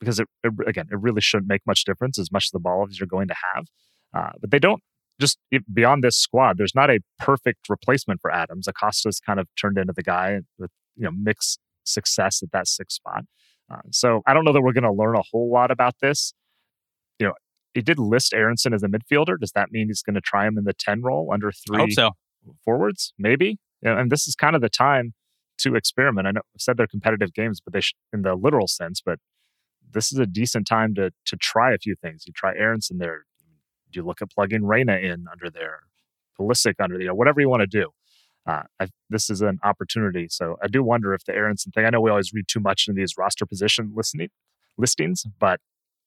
[0.00, 2.86] because it, it, again, it really shouldn't make much difference as much of the ball
[2.88, 3.64] as you're going to have.
[4.14, 4.80] Uh, but they don't
[5.20, 5.38] just
[5.72, 6.58] beyond this squad.
[6.58, 8.68] There's not a perfect replacement for Adams.
[8.68, 12.96] Acosta's kind of turned into the guy with you know mixed success at that sixth
[12.96, 13.24] spot.
[13.72, 16.34] Uh, so I don't know that we're going to learn a whole lot about this.
[17.18, 17.32] You know,
[17.72, 19.38] he did list Aaronson as a midfielder.
[19.40, 22.10] Does that mean he's going to try him in the ten role under three so.
[22.64, 23.12] forwards?
[23.18, 23.58] Maybe.
[23.82, 25.12] And this is kind of the time
[25.58, 26.26] to experiment.
[26.26, 29.18] I know I said they're competitive games, but they sh- in the literal sense, but
[29.92, 32.24] this is a decent time to to try a few things.
[32.26, 33.24] You try Aaronson there.
[33.94, 35.80] You look at plugging Reyna in under there,
[36.38, 37.90] Pulisic under there, whatever you want to do.
[38.46, 40.26] Uh, I, this is an opportunity.
[40.28, 41.86] So I do wonder if the Aaronson thing.
[41.86, 44.28] I know we always read too much into these roster position listening
[44.76, 45.60] listings, but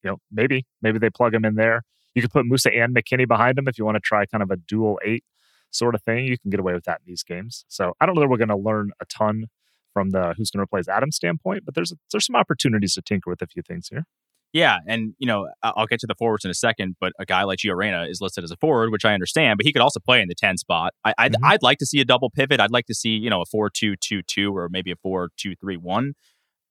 [0.04, 1.82] you know maybe maybe they plug him in there.
[2.14, 4.50] You could put Musah and McKennie behind him if you want to try kind of
[4.50, 5.24] a dual eight
[5.70, 6.26] sort of thing.
[6.26, 7.64] You can get away with that in these games.
[7.68, 9.46] So I don't know that we're going to learn a ton
[9.92, 13.30] from the who's going to replace Adam standpoint, but there's there's some opportunities to tinker
[13.30, 14.04] with a few things here.
[14.52, 17.42] Yeah, and you know I'll get to the forwards in a second, but a guy
[17.42, 20.00] like Gio Reyna is listed as a forward, which I understand, but he could also
[20.00, 20.94] play in the ten spot.
[21.04, 21.44] I, would mm-hmm.
[21.44, 22.58] I'd like to see a double pivot.
[22.58, 25.28] I'd like to see you know a four two two two or maybe a four
[25.36, 26.14] two three one,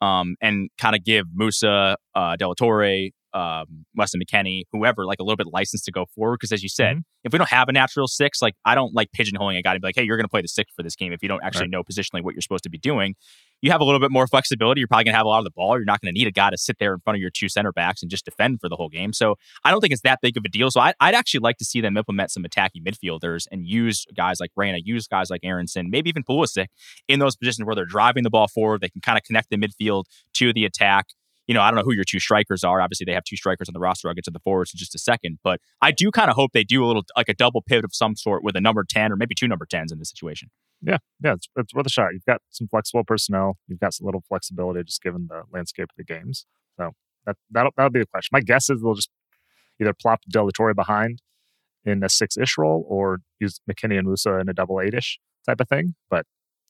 [0.02, 5.24] um, and kind of give Musah, uh, De Torre, um, Weston McKennie, whoever, like a
[5.24, 6.38] little bit licensed to go forward.
[6.40, 7.02] Because as you said, mm-hmm.
[7.24, 9.80] if we don't have a natural six, like I don't like pigeonholing a guy to
[9.80, 11.44] be like, hey, you're going to play the six for this game if you don't
[11.44, 11.70] actually right.
[11.70, 13.16] know positionally what you're supposed to be doing.
[13.62, 14.82] You have a little bit more flexibility.
[14.82, 15.78] You're probably going to have a lot of the ball.
[15.78, 17.50] You're not going to need a guy to sit there in front of your two
[17.50, 19.14] center backs and just defend for the whole game.
[19.14, 20.72] So I don't think it's that big of a deal.
[20.72, 24.40] So I, would actually like to see them implement some attacking midfielders and use guys
[24.40, 26.68] like Reyna, use guys like Aaronson, maybe even Pulisic
[27.08, 28.82] in those positions where they're driving the ball forward.
[28.82, 31.08] They can kind of connect the midfield to the attack
[31.48, 32.82] you know, I don't know who your two strikers are.
[32.82, 34.10] Obviously, they have two strikers on the roster.
[34.10, 35.40] I'll get to the forwards in just a second.
[35.44, 37.96] But I do kind of hope they do a little like a double pivot of
[37.96, 40.50] some sort with a number 10 or maybe two number 10s in this situation.
[40.82, 40.98] Yeah.
[41.24, 41.34] Yeah.
[41.34, 42.10] It's, it's worth a shot.
[42.12, 43.58] You've got some flexible personnel.
[43.68, 46.46] You've got some little flexibility just given the landscape of the games.
[46.78, 46.92] So
[47.26, 48.30] that, that'll, that'll be the question.
[48.34, 49.10] My guess is they'll just
[49.82, 51.22] either plop De La Torre behind
[51.86, 55.20] in a six ish role or use McKennie and Musah in a double eight ish
[55.46, 55.96] type of thing.
[56.10, 56.26] But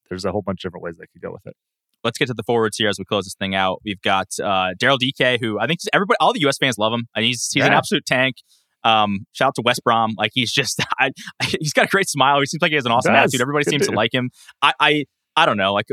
[0.08, 1.56] there's a whole bunch of different ways they could go with it
[2.04, 3.82] let's get to the forwards here as we close this thing out.
[3.84, 6.58] We've got uh, Daryl Dike, who I think everybody, all the U.S.
[6.58, 7.68] fans love him, and he's he's yeah.
[7.68, 8.38] an absolute tank.
[8.84, 10.14] Um, shout out to West Brom.
[10.18, 11.12] Like he's just, I,
[11.60, 12.40] he's got a great smile.
[12.40, 13.42] He seems like he has an awesome attitude.
[13.42, 13.92] Everybody Good seems dude.
[13.92, 14.30] to like him.
[14.62, 15.06] I, I,
[15.36, 15.74] I don't know.
[15.74, 15.88] Like,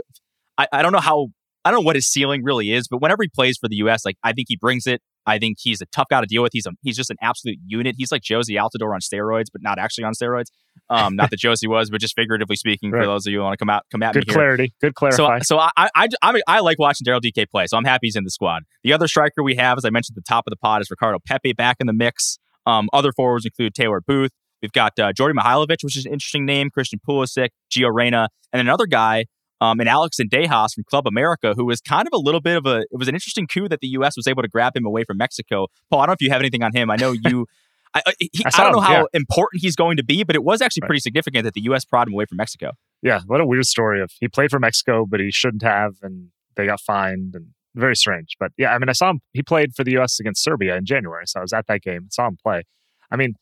[0.56, 1.28] I, I don't know how,
[1.64, 4.04] I don't know what his ceiling really is, but whenever he plays for the U.S.,
[4.04, 5.00] like I think he brings it.
[5.26, 6.52] I think he's a tough guy to deal with.
[6.52, 7.94] He's a, he's just an absolute unit.
[7.96, 10.48] He's like Jozy Altidore on steroids, but not actually on steroids.
[10.90, 12.90] Um, not that Jozy was, but just figuratively speaking.
[12.90, 13.00] Right.
[13.00, 14.24] For those of you who want to come out, come at Good me.
[14.26, 14.74] Good clarity.
[14.82, 15.38] Good clarify.
[15.38, 17.66] So, so I, I, I, I like watching Daryl Dike play.
[17.66, 18.64] So I'm happy he's in the squad.
[18.82, 20.90] The other striker we have, as I mentioned at the top of the pod, is
[20.90, 22.38] Ricardo Pepi back in the mix.
[22.66, 24.32] Um, other forwards include Taylor Booth.
[24.60, 26.70] We've got uh, Djordje Mihailovic, which is an interesting name.
[26.70, 29.26] Christian Pulisic, Gio Reyna, and another guy
[29.64, 32.66] um, and Alex Zendejas from Club America, who was kind of a little bit of
[32.66, 34.16] a, it was an interesting coup that the U.S.
[34.16, 35.68] was able to grab him away from Mexico.
[35.90, 36.90] Paul, I don't know if you have anything on him.
[36.90, 37.46] I know you.
[37.96, 39.04] I, he, I, I, don't know him, how yeah.
[39.14, 40.88] important he's going to be, but it was actually right.
[40.88, 41.84] pretty significant that the U.S.
[41.84, 42.72] brought him away from Mexico.
[43.02, 46.30] Yeah, what a weird story of he played for Mexico, but he shouldn't have, and
[46.56, 48.36] they got fined, and very strange.
[48.40, 49.20] But yeah, I mean, I saw him.
[49.32, 50.18] He played for the U.S.
[50.18, 52.64] against Serbia in January, so I was at that game, saw him play.
[53.12, 53.34] I mean,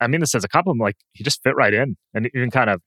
[0.00, 0.80] I mean this as a compliment.
[0.80, 2.80] Like he just fit right in, and even kind of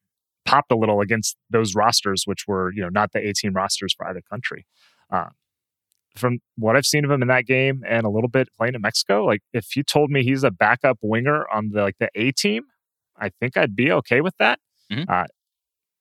[0.45, 4.07] popped a little against those rosters, which were you know not the 18 rosters for
[4.07, 4.65] either country.
[5.11, 5.29] Uh,
[6.15, 8.81] from what I've seen of him in that game and a little bit playing in
[8.81, 12.31] Mexico, like if you told me he's a backup winger on the like the A
[12.31, 12.63] team,
[13.17, 14.59] I think I'd be okay with that.
[14.91, 15.09] Mm-hmm.
[15.09, 15.25] Uh,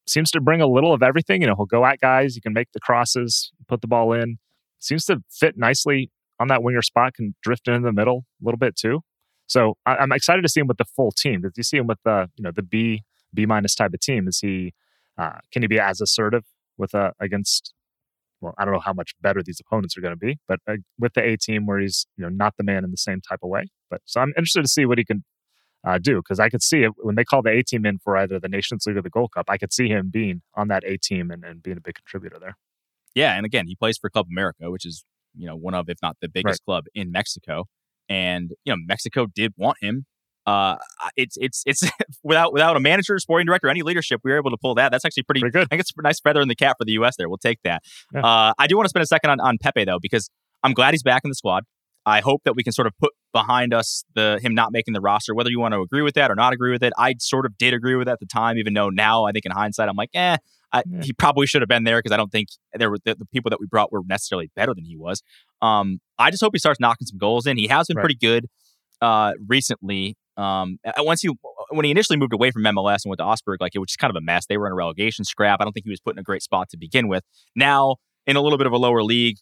[0.07, 1.40] seems to bring a little of everything.
[1.40, 2.35] You know, he'll go at guys.
[2.35, 4.38] He can make the crosses, put the ball in.
[4.78, 7.14] Seems to fit nicely on that winger spot.
[7.14, 9.00] Can drift in the middle a little bit too.
[9.46, 11.42] So I, am excited to see him with the full team.
[11.42, 13.02] Did you see him with the you know the B
[13.35, 14.29] B minus type of team?
[14.29, 14.75] Is he
[15.18, 16.44] uh, can he be as assertive
[16.77, 17.73] with a against?
[18.40, 20.75] Well, I don't know how much better these opponents are going to be, but uh,
[20.99, 23.40] with the A team where he's you know not the man in the same type
[23.42, 23.66] of way.
[23.90, 25.25] But so I'm interested to see what he can
[25.87, 28.16] uh, do because I could see it when they call the A team in for
[28.16, 29.47] either the Nations League or the Gold Cup.
[29.49, 32.38] I could see him being on that A team and, and being a big contributor
[32.38, 32.57] there.
[33.14, 35.99] Yeah, and again, he plays for Club America, which is you know one of if
[36.03, 36.73] not the biggest right.
[36.73, 37.64] club in Mexico.
[38.09, 40.07] And you know Mexico did want him
[40.46, 40.76] uh,
[41.16, 41.83] it's it's it's
[42.22, 44.90] without without a manager, sporting director, any leadership, we were able to pull that.
[44.90, 45.62] That's actually pretty, pretty good.
[45.62, 47.16] I think it's a nice feather in the cap for the U.S.
[47.16, 47.83] There, we'll take that.
[48.12, 48.20] Yeah.
[48.20, 50.30] Uh, I do want to spend a second on, on Pepi though, because
[50.62, 51.64] I'm glad he's back in the squad.
[52.07, 55.00] I hope that we can sort of put behind us, the him not making the
[55.00, 55.35] roster.
[55.35, 57.57] Whether you want to agree with that or not agree with it, I sort of
[57.57, 59.96] did agree with it at the time, even though now I think in hindsight I'm
[59.96, 60.37] like, eh,
[60.72, 61.02] I, yeah.
[61.02, 63.48] he probably should have been there because I don't think there were the, the, people
[63.50, 65.22] that we brought were necessarily better than he was.
[65.62, 67.57] Um, I just hope he starts knocking some goals in.
[67.57, 68.02] He has been right.
[68.02, 68.48] pretty good
[69.00, 70.16] uh, recently.
[70.37, 71.31] Um, once he
[71.70, 73.99] when he initially moved away from MLS and went to Augsburg, like it was just
[73.99, 74.47] kind of a mess.
[74.47, 75.61] They were in a relegation scrap.
[75.61, 77.23] I don't think he was put in a great spot to begin with.
[77.55, 79.37] Now in a little bit of a lower league,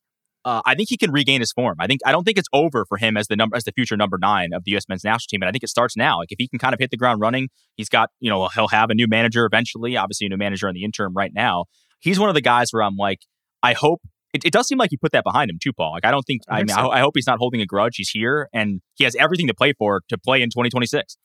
[0.45, 1.77] uh, I think he can regain his form.
[1.79, 3.97] I think I don't think it's over for him as the number as the future
[3.97, 4.89] number nine of the U.S.
[4.89, 6.19] men's national team, and I think it starts now.
[6.19, 8.69] Like if he can kind of hit the ground running, he's got you know he'll
[8.69, 9.97] have a new manager eventually.
[9.97, 11.67] Obviously, a new manager in the interim right now.
[12.01, 13.21] He's one of the guys where I'm like,
[13.63, 15.93] I hope it, it does seem like he put that behind him too, Paul.
[15.93, 16.89] Like I don't think I, I mean so.
[16.89, 17.97] I, I, hope he's not holding a grudge.
[17.97, 21.17] He's here and he has everything to play for to play in 2026.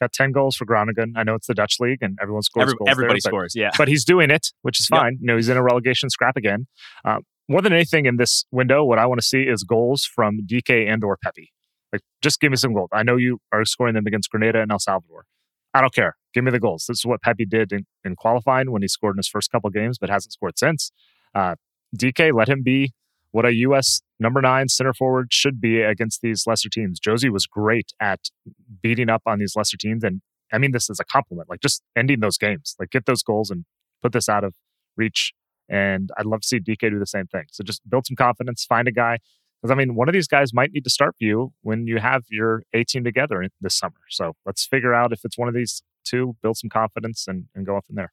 [0.00, 1.14] Got 10 goals for Groningen.
[1.16, 2.88] I know it's the Dutch league and everyone scores Every, goals.
[2.90, 3.70] Everybody there, scores, but, yeah.
[3.78, 5.12] But he's doing it, which is fine.
[5.12, 5.18] Yep.
[5.20, 6.66] You know, he's in a relegation scrap again.
[7.04, 10.40] Um, more than anything in this window, what I want to see is goals from
[10.46, 11.52] Dike and or Pepi.
[11.92, 12.88] Like, just give me some goals.
[12.92, 15.24] I know you are scoring them against Grenada and El Salvador.
[15.74, 16.16] I don't care.
[16.34, 16.86] Give me the goals.
[16.88, 19.70] This is what Pepi did in, in qualifying when he scored in his first couple
[19.70, 20.90] games, but hasn't scored since.
[21.34, 21.54] Uh,
[21.96, 22.92] Dike, let him be
[23.32, 24.02] what a U.S.
[24.20, 27.00] number nine center forward should be against these lesser teams.
[27.00, 28.20] Jozy was great at
[28.82, 30.04] beating up on these lesser teams.
[30.04, 30.20] And
[30.52, 33.50] I mean this is a compliment, like just ending those games, like get those goals
[33.50, 33.64] and
[34.02, 34.54] put this out of
[34.96, 35.32] reach
[35.68, 37.44] and I'd love to see Dike do the same thing.
[37.50, 39.18] So just build some confidence, find a guy.
[39.60, 41.98] Because I mean, one of these guys might need to start for you when you
[41.98, 43.94] have your A team together this summer.
[44.10, 47.64] So let's figure out if it's one of these two, build some confidence and, and
[47.64, 48.12] go on from there.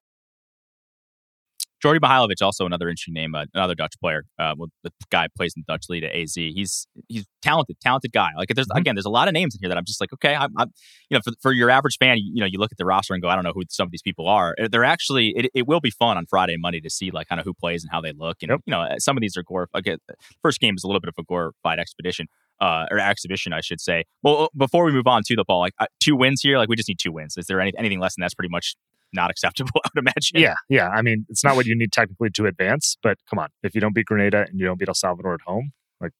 [1.83, 4.23] Djordje Mihailovic, also another interesting name, uh, another Dutch player.
[4.37, 6.33] Uh, well, the guy plays in the Dutch league at AZ.
[6.35, 8.29] He's he's talented, talented guy.
[8.37, 8.77] Like there's mm-hmm.
[8.77, 10.71] again, there's a lot of names in here that I'm just like, okay, I'm, I'm,
[11.09, 13.13] you know, for, for your average fan, you, you, know, you look at the roster
[13.13, 14.55] and go, I don't know who some of these people are.
[14.61, 17.27] Uh, they're actually, it, it will be fun on Friday and Monday to see like
[17.27, 18.37] kind of who plays and how they look.
[18.41, 18.61] And yep.
[18.65, 19.67] you know, uh, some of these are gore.
[19.73, 19.97] Again,
[20.41, 22.27] first game is a little bit of a glorified expedition.
[22.59, 24.03] Uh, or exhibition, I should say.
[24.21, 26.75] Well, before we move on to the ball, like uh, two wins here, like we
[26.75, 27.35] just need two wins.
[27.35, 28.75] Is there any, anything less than that's pretty much
[29.13, 30.39] not acceptable, I would imagine.
[30.39, 30.89] Yeah, yeah.
[30.89, 33.49] I mean, it's not what you need technically to advance, but come on.
[33.63, 36.11] If you don't beat Grenada and you don't beat El Salvador at home, like,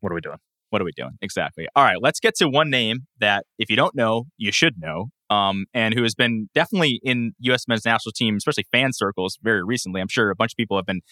[0.00, 0.38] what are we doing?
[0.70, 1.12] What are we doing?
[1.22, 1.68] Exactly.
[1.76, 5.10] All right, let's get to one name that if you don't know, you should know,
[5.30, 7.68] um, and who has been definitely in U.S.
[7.68, 10.00] men's national team, especially fan circles, very recently.
[10.00, 11.02] I'm sure a bunch of people have been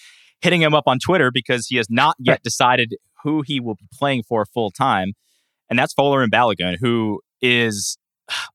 [0.41, 2.43] hitting him up on Twitter because he has not yet right.
[2.43, 5.13] decided who he will be playing for full time,
[5.71, 7.99] and that's Folarin Balogun, who is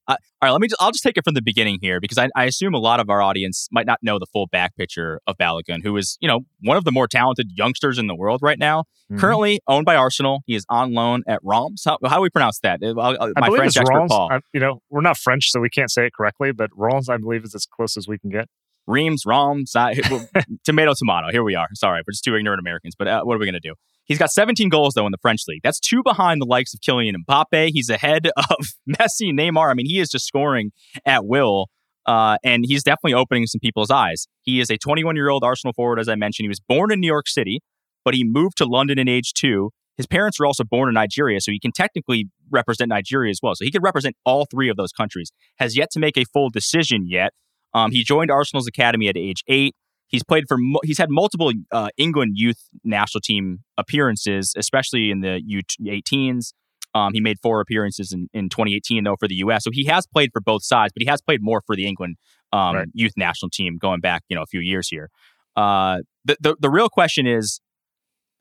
[0.07, 0.67] all right, let me.
[0.67, 2.99] Just, I'll just take it from the beginning here because I, I, assume a lot
[2.99, 6.27] of our audience might not know the full back picture of Balogun, who is you
[6.27, 8.81] know one of the more talented youngsters in the world right now.
[9.11, 9.19] Mm-hmm.
[9.19, 11.81] Currently owned by Arsenal, he is on loan at Roms.
[11.85, 12.81] How, how do we pronounce that?
[12.81, 14.29] Uh, i my French expert Paul.
[14.31, 17.17] I, you know, we're not French, so we can't say it correctly, but Roms, I
[17.17, 18.47] believe, is as close as we can get.
[18.87, 19.71] Reims, Reims,
[20.63, 21.29] tomato, tomato.
[21.29, 21.67] Here we are.
[21.73, 23.75] Sorry, we're just two ignorant Americans, but uh, what are we going to do?
[24.07, 25.61] He's got 17 goals, though, in the French league.
[25.63, 27.71] That's two behind the likes of Kylian Mbappe.
[27.73, 29.69] He's ahead of Messi, Neymar.
[29.69, 30.71] I mean, he is just scoring
[31.05, 31.67] at will.
[32.05, 34.27] Uh, and he's definitely opening some people's eyes.
[34.41, 36.45] He is a 21 year old Arsenal forward, as I mentioned.
[36.45, 37.59] He was born in New York City,
[38.05, 39.71] but he moved to London in age two.
[39.97, 43.55] His parents were also born in Nigeria, so he can technically represent Nigeria as well.
[43.55, 45.31] So he could represent all three of those countries.
[45.57, 47.33] Has yet to make a full decision yet.
[47.73, 49.75] Um, he joined Arsenal's academy at age eight.
[50.07, 55.41] He's played for he's had multiple uh, England youth national team appearances, especially in the
[55.81, 56.53] U18s.
[56.95, 59.63] Um, he made four appearances in, in 2018 though for the U.S.
[59.63, 62.15] So he has played for both sides, but he has played more for the England
[62.53, 62.87] um, right.
[62.93, 65.09] youth national team going back you know a few years here.
[65.55, 67.59] Uh, the, the the real question is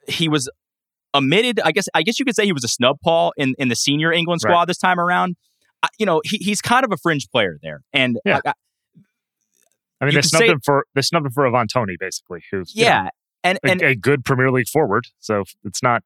[0.07, 0.49] he was
[1.15, 1.61] omitted.
[1.65, 3.77] I guess I guess you could say he was a snub Paul in in the
[3.77, 4.69] senior England squad right.
[4.69, 5.37] this time around.
[5.83, 8.41] Uh, you know, he, he's kind of a fringe player there, and yeah.
[8.47, 8.53] I,
[10.01, 12.73] I mean, they snubbed say, him for they snubbed him for Ivan Toney, basically, who's
[12.75, 13.11] yeah, know,
[13.45, 15.07] and, a, and a good Premier League forward.
[15.21, 16.03] So it's not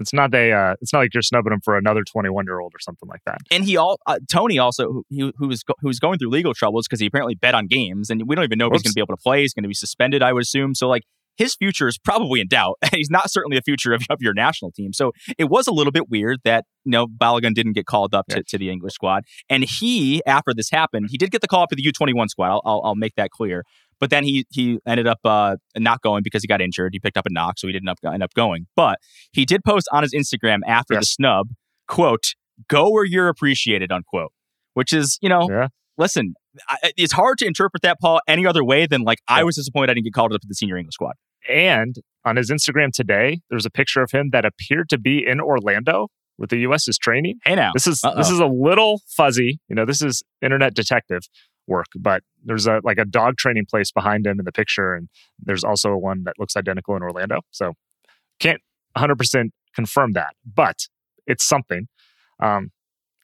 [0.00, 2.72] it's not a uh, it's not like you're snubbing him for another 21 year old
[2.74, 3.38] or something like that.
[3.50, 6.54] And he all uh, Toney also who, who was go, who was going through legal
[6.54, 8.92] troubles because he apparently bet on games, and we don't even know if he's going
[8.92, 9.42] to be able to play.
[9.42, 10.74] He's going to be suspended, I would assume.
[10.74, 11.02] So like
[11.38, 12.74] his future is probably in doubt.
[12.92, 14.92] He's not certainly a future of, of, your national team.
[14.92, 18.26] So it was a little bit weird that you know Balogun didn't get called up
[18.30, 19.22] to, to the English squad.
[19.48, 22.50] And he, after this happened, he did get the call up to the U21 squad.
[22.50, 23.62] I'll, I'll, I'll make that clear.
[24.00, 26.90] But then he he ended up uh, not going because he got injured.
[26.92, 28.66] He picked up a knock, so he didn't up, end up going.
[28.76, 28.98] But
[29.32, 31.02] he did post on his Instagram after yes.
[31.02, 31.48] the snub,
[31.86, 32.34] quote,
[32.68, 34.32] "Go where you're appreciated," unquote.
[34.74, 35.68] Which is, you know, yeah.
[35.96, 36.34] listen,
[36.68, 39.38] I, it's hard to interpret that, Paul, any other way than like yeah.
[39.38, 41.14] I was disappointed I didn't get called up to the senior English squad.
[41.48, 45.40] And on his Instagram today, there's a picture of him that appeared to be in
[45.40, 46.08] Orlando
[46.38, 46.88] with the U.S.
[46.88, 47.38] is training.
[47.44, 48.16] Hey now, this is Uh-oh.
[48.16, 49.58] this is a little fuzzy.
[49.68, 51.22] You know, this is internet detective
[51.66, 55.08] work, but there's a like a dog training place behind him in the picture, and
[55.38, 57.40] there's also one that looks identical in Orlando.
[57.50, 57.74] So
[58.38, 58.60] can't
[58.96, 60.76] 100% confirm that, but
[61.26, 61.88] it's something.
[62.40, 62.70] Um,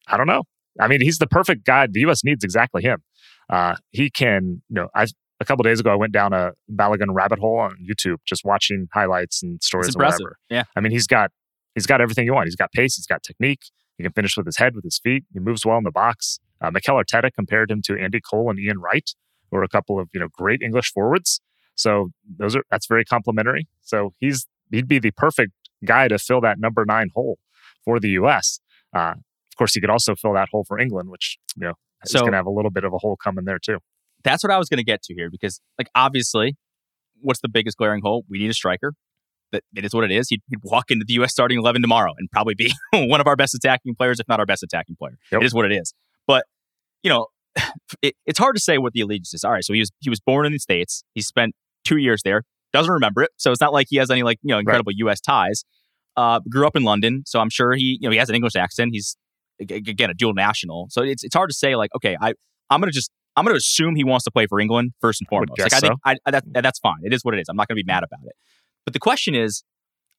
[0.09, 0.43] I don't know.
[0.81, 1.87] I mean, he's the perfect guy.
[1.87, 2.25] The U.S.
[2.25, 3.03] needs exactly him.
[3.49, 5.07] Uh, he can, you know, I
[5.41, 8.89] a couple days ago I went down a Balogun rabbit hole on YouTube, just watching
[8.93, 10.37] highlights and stories and whatever.
[10.51, 11.30] Yeah, I mean, he's got
[11.74, 12.47] he's got everything you want.
[12.47, 12.97] He's got pace.
[12.97, 13.62] He's got technique.
[13.97, 15.24] He can finish with his head, with his feet.
[15.32, 16.41] He moves well in the box.
[16.61, 19.09] Uh, Mikel Arteta compared him to Andy Cole and Ian Wright,
[19.51, 21.41] who are a couple of you know great English forwards.
[21.74, 23.68] So those are that's very complimentary.
[23.82, 25.53] So he's he'd be the perfect
[25.85, 27.39] guy to fill that number nine hole
[27.85, 28.61] for the U.S.
[28.95, 31.74] Uh, of course, he could also fill that hole for England, which you know
[32.05, 33.78] so, is going to have a little bit of a hole coming there too.
[34.25, 36.57] That's what I was going to get to here because, like, obviously,
[37.20, 38.25] what's the biggest glaring hole?
[38.29, 38.95] We need a striker.
[39.53, 40.29] That it is what it is.
[40.31, 41.31] He'd, he'd, walk into the U.S.
[41.31, 44.47] starting eleven tomorrow and probably be one of our best attacking players, if not our
[44.47, 45.16] best attacking player.
[45.31, 45.43] Yep.
[45.43, 45.95] It is what it is.
[46.27, 46.47] But
[47.03, 47.29] you know,
[48.03, 49.45] it, it's hard to say what the allegiance is.
[49.45, 51.05] All right, so he was he was born in the states.
[51.14, 51.55] He spent
[51.85, 52.43] two years there.
[52.72, 54.99] Doesn't remember it, so it's not like he has any like you know incredible right.
[54.99, 55.20] U.S.
[55.20, 55.64] ties.
[56.16, 58.57] Uh, grew up in London, so I'm sure he you know he has an English
[58.57, 58.91] accent.
[58.93, 59.16] He's
[59.61, 62.35] again a dual national, so it's it's hard to say like okay, I
[62.70, 65.28] I'm gonna just I'm going to assume he wants to play for England first and
[65.28, 65.59] foremost.
[65.59, 65.99] Like I think so.
[66.05, 66.99] I, I, that, that's fine.
[67.03, 67.49] It is what it is.
[67.49, 68.35] I'm not going to be mad about it.
[68.85, 69.64] But the question is,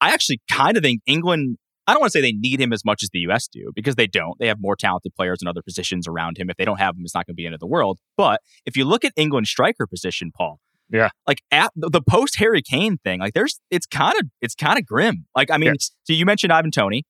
[0.01, 1.57] I actually kind of think England.
[1.88, 3.47] I don't want to say they need him as much as the U.S.
[3.47, 4.39] do because they don't.
[4.39, 6.49] They have more talented players in other positions around him.
[6.49, 7.99] If they don't have him, it's not going to be the end of the world.
[8.18, 10.59] But if you look at England's striker position, Paul,
[10.89, 14.80] yeah, like at the post Harry Kane thing, like there's it's kind of it's kind
[14.80, 15.26] of grim.
[15.36, 15.91] Like I mean, yes.
[16.03, 17.03] so you mentioned Ivan Toney,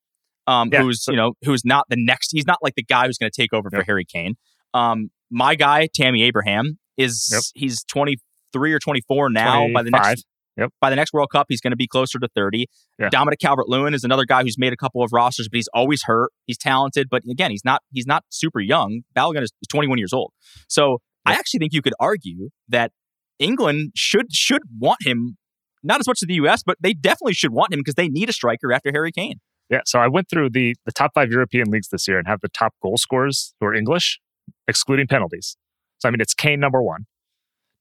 [0.45, 2.31] um, yeah, who's you know who's not the next.
[2.31, 4.35] He's not like the guy who's going to take over for Harry Kane.
[4.73, 7.41] Um, my guy Tammy Abraham is yep.
[7.53, 9.73] he's 23 or 24 now 25.
[9.73, 10.25] by the next
[10.57, 10.69] Yep.
[10.79, 12.67] By the next World Cup, he's going to be closer to 30.
[12.97, 13.09] Yeah.
[13.09, 16.31] Dominic Calvert-Lewin is another guy who's made a couple of rosters, but he's always hurt.
[16.45, 19.01] He's talented, but again, he's not he's not super young.
[19.15, 20.31] Balogun is 21 years old.
[20.69, 20.99] So yep.
[21.25, 22.91] I actually think you could argue that
[23.39, 25.37] England should should want him
[25.83, 28.29] not as much as the US, but they definitely should want him because they need
[28.29, 29.39] a striker after Harry Kane.
[29.69, 32.39] Yeah, so I went through the the top 5 European leagues this year and have
[32.41, 34.19] the top goal scorers who are English
[34.67, 35.57] excluding penalties.
[35.99, 37.05] So I mean, it's Kane number one.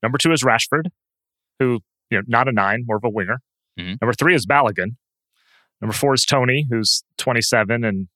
[0.01, 0.89] Number two is Rashford,
[1.59, 1.79] who
[2.09, 3.39] you know not a nine, more of a winger.
[3.79, 3.95] Mm-hmm.
[4.01, 4.95] Number three is Balogun.
[5.81, 8.07] Number four is Toney, who's 27 and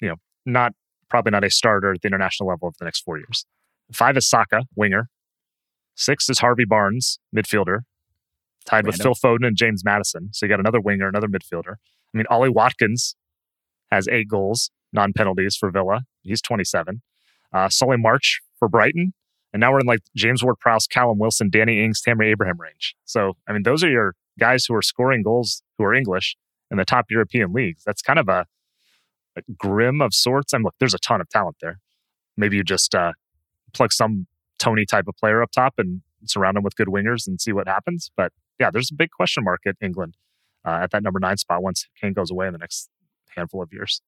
[0.00, 0.72] you know not
[1.08, 3.46] probably not a starter at the international level for the next four years.
[3.92, 5.08] Five is Saka, winger.
[5.94, 7.80] Six is Harvey Barnes, midfielder,
[8.66, 8.88] tied Random.
[8.88, 10.30] with Phil Foden and James Maddison.
[10.32, 11.74] So you got another winger, another midfielder.
[11.74, 13.16] I mean, Ollie Watkins
[13.90, 16.02] has eight goals, non penalties for Villa.
[16.22, 17.02] He's 27
[17.56, 19.14] uh, Solly March for Brighton.
[19.52, 22.94] And now we're in like James Ward Prowse, Callum Wilson, Danny Ings, Tammy Abraham range.
[23.06, 26.36] So, I mean, those are your guys who are scoring goals who are English
[26.70, 27.82] in the top European leagues.
[27.84, 28.44] That's kind of a,
[29.36, 30.52] a grim of sorts.
[30.52, 31.78] And look, there's a ton of talent there.
[32.36, 33.12] Maybe you just uh,
[33.72, 34.26] plug some
[34.58, 37.68] Toney type of player up top and surround him with good wingers and see what
[37.68, 38.10] happens.
[38.16, 40.16] But yeah, there's a big question mark at England
[40.66, 42.90] uh, at that number nine spot once Kane goes away in the next
[43.34, 44.02] handful of years.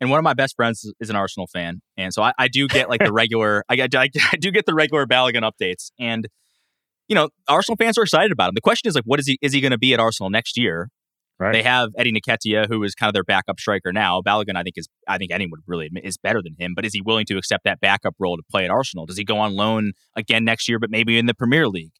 [0.00, 2.66] And one of my best friends is an Arsenal fan, and so I, I do
[2.68, 3.64] get like the regular.
[3.68, 6.28] I, I, I do get the regular Balogun updates, and
[7.08, 8.54] you know, Arsenal fans are excited about him.
[8.54, 9.38] The question is like, what is he?
[9.42, 10.90] Is he going to be at Arsenal next year?
[11.38, 11.52] Right.
[11.52, 14.22] They have Eddie Nketiah, who is kind of their backup striker now.
[14.22, 16.74] Balogun, I think, is I think anyone would really admit is better than him.
[16.76, 19.04] But is he willing to accept that backup role to play at Arsenal?
[19.04, 21.92] Does he go on loan again next year, but maybe in the Premier League?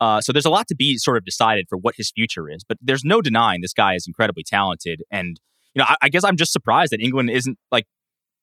[0.00, 2.64] Uh, so there's a lot to be sort of decided for what his future is.
[2.68, 5.40] But there's no denying this guy is incredibly talented and
[5.74, 7.86] you know, I, I guess I'm just surprised that England isn't like,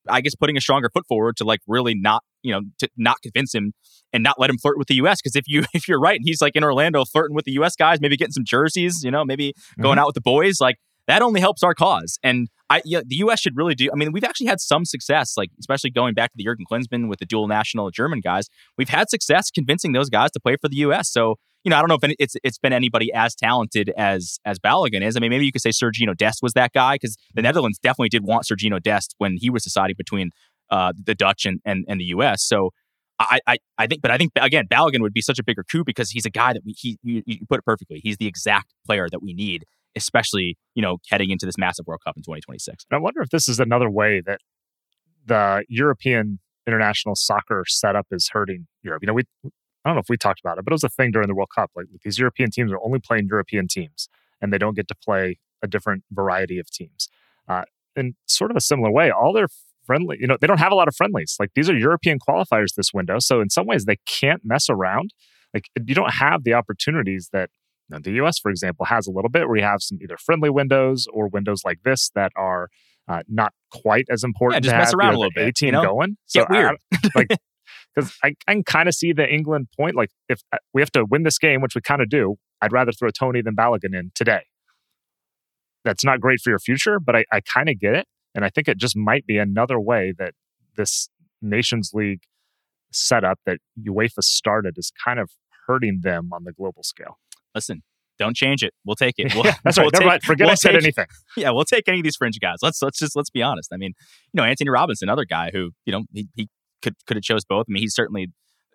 [0.07, 3.17] I guess putting a stronger foot forward to like really not, you know, to not
[3.21, 3.73] convince him
[4.13, 5.19] and not let him flirt with the U.S.
[5.21, 7.75] Because if you if you're right, and he's like in Orlando flirting with the U.S.
[7.75, 9.99] guys, maybe getting some jerseys, you know, maybe going mm-hmm.
[9.99, 10.77] out with the boys, like
[11.07, 12.19] that only helps our cause.
[12.21, 13.39] And I, yeah, the U.S.
[13.39, 13.89] should really do.
[13.91, 17.09] I mean, we've actually had some success, like especially going back to the Jurgen Klinsmann
[17.09, 18.47] with the dual national German guys.
[18.77, 21.11] We've had success convincing those guys to play for the U.S.
[21.11, 24.59] So you know, I don't know if it's it's been anybody as talented as as
[24.59, 25.17] Balogun is.
[25.17, 28.09] I mean, maybe you could say Sergiño Dest was that guy because the Netherlands definitely
[28.09, 30.31] did want Sergiño Dest when he was deciding between
[30.69, 32.43] uh, the Dutch and, and and the U.S.
[32.43, 32.71] So
[33.19, 35.83] I, I, I think, but I think again, Balogun would be such a bigger coup
[35.83, 37.99] because he's a guy that we he you, you put it perfectly.
[38.01, 42.01] He's the exact player that we need, especially you know heading into this massive World
[42.05, 42.85] Cup in 2026.
[42.91, 44.39] I wonder if this is another way that
[45.25, 49.03] the European international soccer setup is hurting Europe.
[49.03, 49.23] You know, we
[49.83, 51.35] I don't know if we talked about it, but it was a thing during the
[51.35, 51.71] World Cup.
[51.75, 54.09] Like these European teams are only playing European teams,
[54.41, 57.09] and they don't get to play a different variety of teams.
[57.47, 57.63] Uh,
[57.95, 59.47] in sort of a similar way, all their
[59.89, 60.17] friendly.
[60.19, 61.35] You know, they don't have a lot of friendlies.
[61.39, 63.17] Like these are European qualifiers this window.
[63.19, 65.13] So in some ways, they can't mess around.
[65.53, 67.49] Like you don't have the opportunities that
[67.89, 70.17] you know, the US, for example, has a little bit where you have some either
[70.17, 72.69] friendly windows or windows like this that are
[73.07, 74.63] uh, not quite as important.
[74.63, 75.55] Yeah, just mess have, around you know, a little bit.
[75.55, 75.83] Team you know?
[75.83, 76.17] going.
[76.27, 76.77] So Get weird.
[76.93, 77.27] I, like
[77.99, 79.95] because I, I can kind of see the England point.
[79.95, 82.71] Like if uh, we have to win this game, which we kind of do, I'd
[82.71, 84.41] rather throw Toney than Balogun in today.
[85.85, 88.07] That's not great for your future, but I, I kind of get it.
[88.35, 90.33] And I think it just might be another way that
[90.75, 91.09] this
[91.41, 92.21] Nations League
[92.91, 95.31] setup that UEFA started is kind of
[95.67, 97.17] hurting them on the global scale.
[97.55, 97.81] Listen,
[98.17, 98.73] don't change it.
[98.85, 99.33] We'll take it.
[99.35, 99.93] We'll, That's we'll right.
[99.93, 100.23] Never take- mind.
[100.23, 101.05] Forget we'll I said take- anything.
[101.37, 102.57] Yeah, we'll take any of these fringe guys.
[102.61, 103.71] Let's let's just let's be honest.
[103.73, 103.93] I mean,
[104.33, 106.49] you know, Antonee Robinson, another guy who you know he, he
[106.81, 107.65] could could have chose both.
[107.69, 108.27] I mean, he's certainly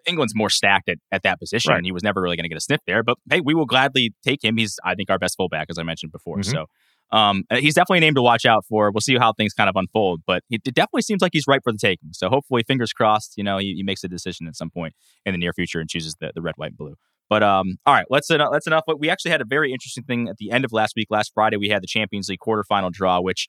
[0.07, 1.79] England's more stacked at, at that position, Right.
[1.79, 3.03] and he was never really going to get a sniff there.
[3.03, 4.57] But hey, we will gladly take him.
[4.57, 6.39] He's I think our best fullback, as I mentioned before.
[6.39, 6.45] Mhm.
[6.51, 6.67] So.
[7.13, 8.91] Um, uh, he's definitely a name to watch out for.
[8.91, 11.61] We'll see how things kind of unfold, but it, it definitely seems like he's right
[11.63, 12.09] for the taking.
[12.13, 14.95] So hopefully, fingers crossed, you know, he, he makes a decision at some point
[15.25, 16.95] in the near future and chooses the, the red, white, and blue.
[17.29, 18.85] But um, all right, let's uh, let's enough.
[18.87, 21.07] But we actually had a very interesting thing at the end of last week.
[21.11, 23.49] Last Friday, we had the Champions League quarterfinal draw, which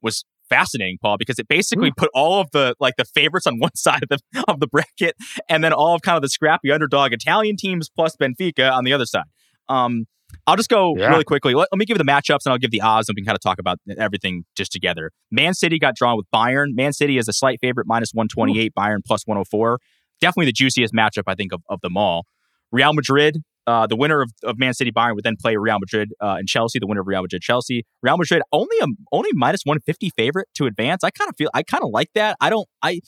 [0.00, 3.74] was fascinating, Paul, because it basically put all of the like the favorites on one
[3.74, 5.14] side of the of the bracket,
[5.48, 8.92] and then all of kind of the scrappy underdog Italian teams plus Benfica on the
[8.92, 9.24] other side.
[9.68, 10.06] Um,
[10.46, 11.08] I'll just go Yeah.
[11.10, 11.54] really quickly.
[11.54, 13.26] Let, let me give you the matchups, and I'll give the odds, and we can
[13.26, 15.10] kind of talk about everything just together.
[15.30, 16.68] Man City got drawn with Bayern.
[16.74, 18.72] Man City is a slight favorite, minus one twenty eight.
[18.76, 19.78] Bayern plus one hundred four.
[20.20, 22.26] Definitely the juiciest matchup, I think, of, of them all.
[22.72, 26.12] Real Madrid, uh, the winner of, of Man City Bayern would then play Real Madrid
[26.20, 26.78] uh, and Chelsea.
[26.78, 27.84] The winner of Real Madrid Chelsea.
[28.02, 31.02] Real Madrid only a only minus one fifty favorite to advance.
[31.04, 32.36] I kind of feel I kind of like that.
[32.40, 32.68] I don't.
[32.82, 33.00] I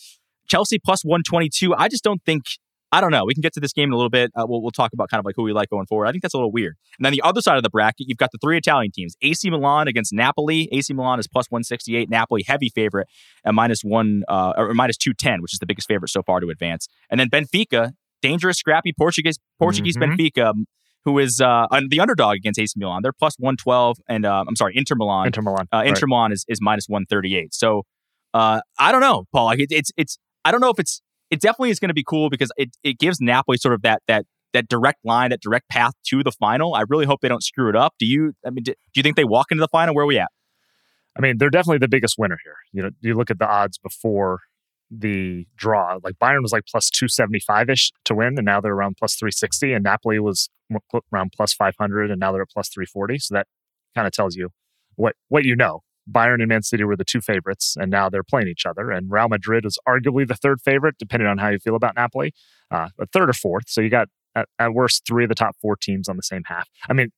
[0.48, 1.74] Chelsea plus one twenty two.
[1.74, 2.44] I just don't think.
[2.90, 3.26] I don't know.
[3.26, 4.30] We can get to this game in a little bit.
[4.34, 6.06] Uh, we'll, we'll talk about kind of like who we like going forward.
[6.06, 6.74] I think that's a little weird.
[6.98, 9.50] And then the other side of the bracket, you've got the three Italian teams: AC
[9.50, 10.70] Milan against Napoli.
[10.72, 12.08] AC Milan is plus one sixty eight.
[12.08, 13.06] Napoli heavy favorite
[13.44, 16.40] at minus one uh, or minus two ten, which is the biggest favorite so far
[16.40, 16.88] to advance.
[17.10, 17.92] And then Benfica,
[18.22, 20.16] dangerous, scrappy Portuguese Portuguese Mhm.
[20.16, 20.66] Benfica, um,
[21.04, 23.00] who is uh, the underdog against AC Milan.
[23.02, 25.26] They're plus one twelve, and uh, I'm sorry, Inter Milan.
[25.26, 25.66] Inter Milan.
[25.72, 25.88] Uh, Right.
[25.88, 27.54] Inter Milan is, is minus one thirty eight.
[27.54, 27.82] So
[28.34, 29.46] uh, I don't know, Paul.
[29.46, 31.00] Like it, it's it's I don't know if it's
[31.30, 34.02] it definitely is going to be cool because it it gives Napoli sort of that
[34.08, 36.74] that that direct line, that direct path to the final.
[36.74, 37.94] I really hope they don't screw it up.
[37.98, 38.32] Do you?
[38.46, 39.94] I mean, do, do you think they walk into the final?
[39.94, 40.28] Where are we at?
[41.16, 42.54] I mean, they're definitely the biggest winner here.
[42.72, 44.40] You know, you look at the odds before
[44.90, 45.98] the draw.
[46.02, 48.96] Like Bayern was like plus two seventy five ish to win, and now they're around
[48.96, 49.72] plus three sixty.
[49.72, 50.48] And Napoli was
[51.12, 53.18] around plus five hundred, and now they're at plus three forty.
[53.18, 53.46] So that
[53.94, 54.50] kind of tells you
[54.96, 55.80] what what you know.
[56.10, 58.90] Bayern and Man City were the two favorites, and now they're playing each other.
[58.90, 62.32] And Real Madrid is arguably the third favorite, depending on how you feel about Napoli,
[62.70, 63.64] uh, a third or fourth.
[63.68, 66.44] So you got at, at worst three of the top four teams on the same
[66.46, 66.66] half.
[66.88, 67.10] I mean,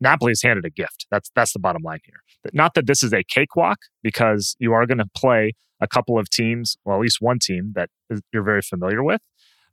[0.00, 1.06] Napoli is handed a gift.
[1.10, 2.20] That's that's the bottom line here.
[2.52, 6.30] Not that this is a cakewalk, because you are going to play a couple of
[6.30, 7.90] teams, well, at least one team that
[8.32, 9.20] you're very familiar with.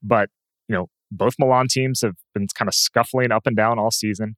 [0.02, 0.30] But
[0.68, 4.36] you know, both Milan teams have been kind of scuffling up and down all season.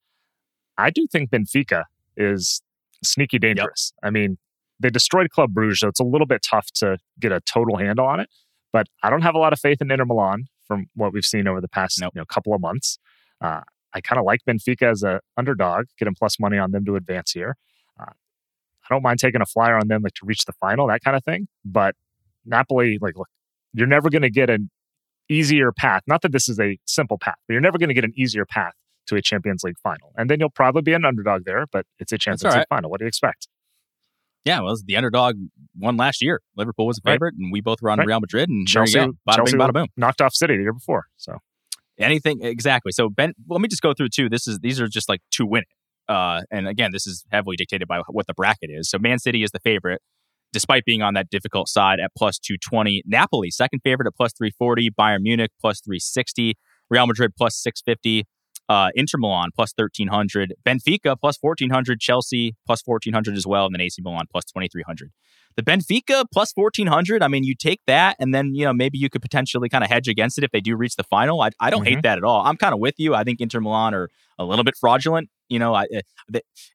[0.77, 1.83] I do think Benfica
[2.17, 2.61] is
[3.03, 3.93] sneaky dangerous.
[4.03, 4.37] I mean,
[4.79, 8.05] they destroyed Club Bruges, so it's a little bit tough to get a total handle
[8.05, 8.29] on it.
[8.73, 11.47] But I don't have a lot of faith in Inter Milan from what we've seen
[11.47, 12.11] over the past Nope.
[12.15, 12.97] you know, couple of months.
[13.39, 13.61] Uh,
[13.95, 17.31] I kind of like Benfica as a underdog, getting plus money on them to advance
[17.31, 17.55] here.
[17.99, 21.01] Uh, I don't mind taking a flyer on them, like to reach the final, that
[21.03, 21.47] kind of thing.
[21.63, 21.95] But
[22.45, 23.29] Napoli, like, look,
[23.73, 24.69] you're never going to get an
[25.29, 26.01] easier path.
[26.07, 28.45] Not that this is a simple path, but you're never going to get an easier
[28.45, 28.73] path
[29.07, 30.11] to a Champions League final.
[30.17, 32.89] And then you'll probably be an underdog there, but it's a Champions all League final.
[32.89, 33.47] What do you expect?
[34.43, 35.37] Yeah, well, the underdog
[35.79, 36.41] won last year.
[36.55, 37.13] Liverpool was a Right.
[37.13, 38.07] favorite, and we both were on Right.
[38.07, 38.49] Real Madrid.
[38.49, 39.13] And Chelsea, go.
[39.27, 39.87] Bada Chelsea bing, bada boom.
[39.97, 41.05] knocked off City the year before.
[41.17, 41.39] So
[41.99, 42.91] anything exactly.
[42.91, 44.29] So Ben, let me just go through two.
[44.29, 46.11] This is these are just like two win it.
[46.11, 48.89] Uh, and again, this is heavily dictated by what the bracket is.
[48.89, 50.01] So Man City is the favorite,
[50.53, 53.01] despite being on that difficult side at plus two twenty.
[53.05, 54.89] Napoli second favorite at plus three forty.
[54.89, 56.55] Bayern Munich plus three sixty.
[56.89, 58.25] Real Madrid plus six fifty.
[58.67, 63.81] Uh, Inter Milan plus 1300, Benfica plus 1400, Chelsea plus 1400 as well, and then
[63.81, 65.11] AC Milan plus 2300.
[65.55, 69.09] The Benfica plus 1400, I mean, you take that and then, you know, maybe you
[69.09, 71.41] could potentially kind of hedge against it if they do reach the final.
[71.41, 71.95] I, I don't mm-hmm.
[71.95, 72.45] hate that at all.
[72.45, 73.15] I'm kind of with you.
[73.15, 75.29] I think Inter Milan are a little bit fraudulent.
[75.47, 75.85] You know, I,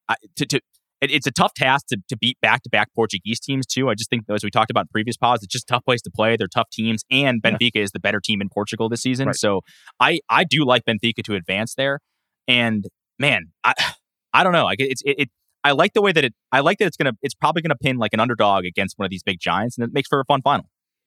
[0.08, 0.60] I to, to
[1.00, 3.88] it, it's a tough task to, to beat back to back Portuguese teams too.
[3.88, 6.02] I just think as we talked about in previous pods, it's just a tough place
[6.02, 6.36] to play.
[6.36, 7.82] They're tough teams, and Benfica yeah.
[7.82, 9.28] is the better team in Portugal this season.
[9.28, 9.36] Right.
[9.36, 9.62] So
[9.98, 12.00] I I do like Benfica to advance there.
[12.46, 12.86] And
[13.18, 13.74] man, I
[14.32, 14.64] I don't know.
[14.64, 15.30] Like it's it, it
[15.64, 17.96] I like the way that it I like that it's gonna it's probably gonna pin
[17.96, 20.42] like an underdog against one of these big giants, and it makes for a fun
[20.42, 20.66] final.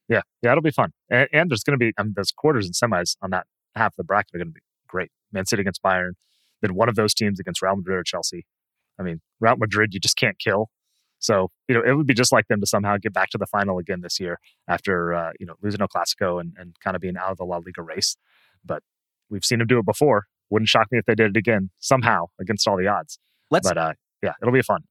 [0.09, 0.91] Yeah, yeah, it'll be fun.
[1.09, 3.97] And, and there's gonna be I mean, those quarters and semis on that half of
[3.97, 5.11] the bracket are gonna be great.
[5.31, 6.11] Man City against Bayern,
[6.61, 8.45] then one of those teams against Real Madrid or Chelsea.
[8.99, 10.69] I mean, Real Madrid, you just can't kill.
[11.19, 13.45] So, you know, it would be just like them to somehow get back to the
[13.45, 17.01] final again this year after, uh, you know, losing El Clasico and, and kind of
[17.01, 18.17] being out of the La Liga race.
[18.65, 18.83] But
[19.29, 20.25] we've seen them do it before.
[20.49, 23.19] Wouldn't shock me if they did it again somehow against all the odds.
[23.49, 24.81] Let's, but uh, yeah, it'll be fun.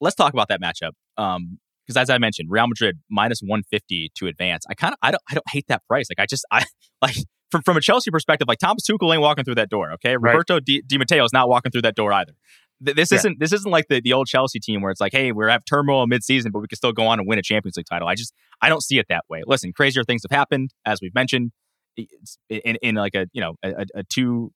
[0.00, 0.92] Let's talk about that matchup.
[1.18, 4.64] Um, because as I mentioned, Real Madrid minus 150 to advance.
[4.68, 6.06] I kind of I don't I don't hate that price.
[6.10, 6.64] Like I just I
[7.02, 7.16] like
[7.50, 9.92] from from a Chelsea perspective, like Thomas Tuchel ain't walking through that door.
[9.92, 10.64] Okay, Roberto right.
[10.64, 12.32] Di, Di Matteo is not walking through that door either
[12.80, 13.18] this yeah.
[13.18, 15.64] isn't this isn't like the, the old Chelsea team where it's like, hey, we're have
[15.64, 18.08] turmoil midseason, but we can still go on and win a Champions League title.
[18.08, 19.42] I just I don't see it that way.
[19.46, 21.52] Listen, crazier things have happened, as we've mentioned,
[21.96, 24.52] in, in like a you know a, a two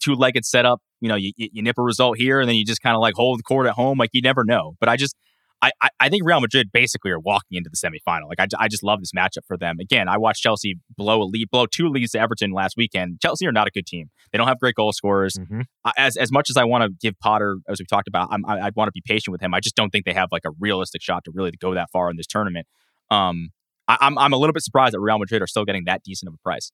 [0.00, 0.80] two legged setup.
[1.00, 3.14] You know, you, you nip a result here, and then you just kind of like
[3.14, 3.98] hold the court at home.
[3.98, 4.74] Like you never know.
[4.80, 5.14] But I just
[5.60, 8.28] I, I, think Real Madrid basically are walking into the semifinal.
[8.28, 9.78] Like I, I just love this matchup for them.
[9.80, 13.20] Again, I watched Chelsea blow a lead, blow two leads to Everton last weekend.
[13.20, 14.10] Chelsea are not a good team.
[14.30, 15.34] They don't have great goal scorers.
[15.34, 15.62] Mm-hmm.
[15.96, 18.66] As as much as I want to give Potter, as we talked about, I'm, I,
[18.66, 19.52] would want to be patient with him.
[19.52, 22.08] I just don't think they have like a realistic shot to really go that far
[22.08, 22.66] in this tournament.
[23.10, 23.50] Um,
[23.88, 26.02] I, am I'm, I'm a little bit surprised that Real Madrid are still getting that
[26.04, 26.70] decent of a price.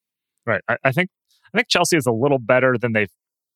[0.47, 0.61] Right.
[0.69, 1.09] I, I think
[1.55, 3.11] I think Chelsea is a little better than they've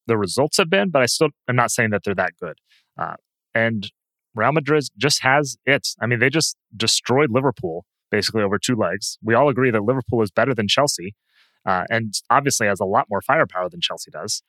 [0.06, 2.58] the results have been, but I still am not saying that they're that good.
[2.96, 3.16] Uh,
[3.54, 3.90] and
[4.34, 5.88] Real Madrid just has it.
[6.00, 9.18] I mean, they just destroyed Liverpool basically over two legs.
[9.22, 11.14] We all agree that Liverpool is better than Chelsea,
[11.66, 14.42] uh, and obviously has a lot more firepower than Chelsea does.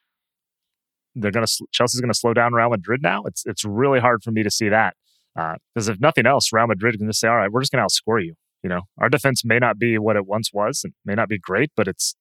[1.16, 3.24] They're gonna Chelsea's gonna slow down Real Madrid now.
[3.24, 4.96] It's it's really hard for me to see that
[5.36, 7.86] because uh, if nothing else, Real Madrid is gonna say, all right, we're just gonna
[7.86, 8.36] outscore you.
[8.64, 11.38] You know, our defense may not be what it once was, and may not be
[11.38, 12.16] great, but it's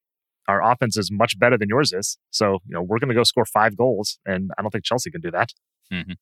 [0.46, 2.16] our offense is much better than yours is.
[2.30, 5.20] So you know, we're gonna go score five goals, and I don't think Chelsea can
[5.20, 5.52] do that.
[5.92, 6.12] Mm-hmm.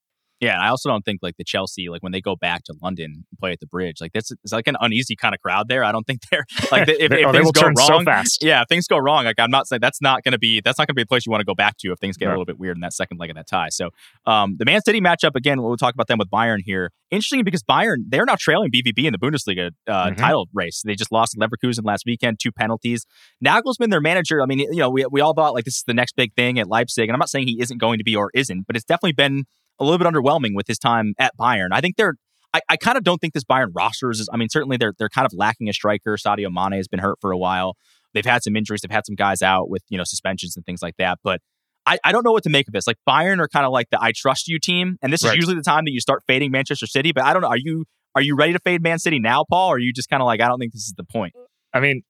[0.41, 3.25] Yeah, I also don't think like the Chelsea, like when they go back to London
[3.31, 5.83] and play at the bridge, like that's it's like an uneasy kind of crowd there.
[5.83, 8.69] I don't think they're like if, they, if oh, things go wrong, so yeah, if
[8.69, 10.95] things go wrong, like I'm not saying that's not going to be that's not going
[10.95, 12.33] to be a place you want to go back to if things get right.
[12.33, 13.71] a little bit weird in that second leg of that tie.
[13.71, 13.91] So
[14.27, 16.93] um, the Man City matchup again, we'll talk about them with Bayern here.
[17.11, 20.17] Interesting because Bayern they're now trailing BVB in the Bundesliga uh, mm-hmm.
[20.17, 20.83] title race.
[20.85, 23.07] They just lost Leverkusen last weekend, two penalties.
[23.43, 24.43] Nagelsmann, their manager.
[24.43, 26.59] I mean, you know, we we all thought like this is the next big thing
[26.59, 28.85] at Leipzig, and I'm not saying he isn't going to be or isn't, but it's
[28.85, 29.45] definitely been
[29.79, 31.69] a little bit underwhelming with his time at Bayern.
[31.73, 32.15] I think they're
[32.55, 34.29] I, I kind of don't think this Bayern roster is.
[34.33, 36.17] I mean, certainly they're they're kind of lacking a striker.
[36.17, 37.77] Sadio Mane has been hurt for a while.
[38.15, 38.81] They've had some injuries.
[38.81, 41.19] They've had some guys out with you know suspensions and things like that.
[41.23, 41.41] But
[41.85, 42.87] I, I don't know what to make of this.
[42.87, 45.31] Like Bayern are kind of like the I trust you team, and this right.
[45.31, 47.13] is usually the time that you start fading Manchester City.
[47.13, 47.49] But I don't know.
[47.49, 49.69] Are you are you ready to fade Man City now, Paul?
[49.69, 51.35] Or are you just kind of like I don't think this is the point?
[51.75, 52.03] I mean,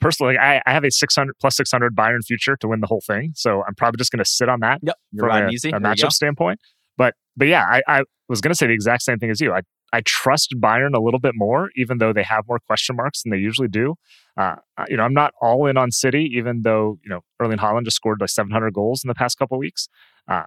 [0.00, 3.32] personally, I, I have a 600 plus 600 Bayern future to win the whole thing.
[3.34, 5.70] So I'm probably just going to sit on that yep, from a, easy.
[5.70, 6.60] a matchup standpoint.
[6.96, 9.52] But but yeah, I, I was going to say the exact same thing as you.
[9.52, 13.22] I I trust Bayern a little bit more, even though they have more question marks
[13.22, 13.94] than they usually do.
[14.36, 14.56] Uh,
[14.88, 17.96] you know, I'm not all in on City, even though you know Erling Haaland just
[17.96, 19.88] scored like 700 goals in the past couple weeks.
[20.28, 20.44] Uh,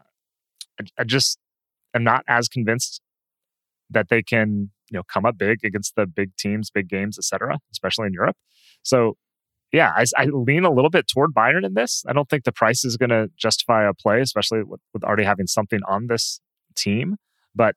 [0.79, 1.39] I, I just
[1.95, 3.01] am not as convinced
[3.89, 7.57] that they can you know come up big against the big teams, big games, etc.,
[7.71, 8.37] especially in Europe.
[8.83, 9.17] So
[9.71, 12.03] yeah, I, I, lean a little bit toward Bayern in this.
[12.07, 15.23] I don't think the price is going to justify a play, especially with, with, already
[15.23, 16.41] having something on this
[16.75, 17.15] team.
[17.55, 17.75] But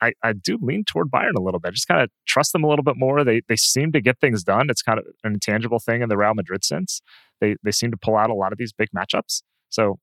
[0.00, 1.74] I, I do lean toward Bayern a little bit.
[1.74, 3.24] Just kind of trust them a little bit more.
[3.24, 4.70] They they seem to get things done.
[4.70, 7.02] It's kind of an intangible thing in the Real Madrid sense.
[7.40, 9.42] They they seem to pull out a lot of these big matchups.
[9.68, 9.98] So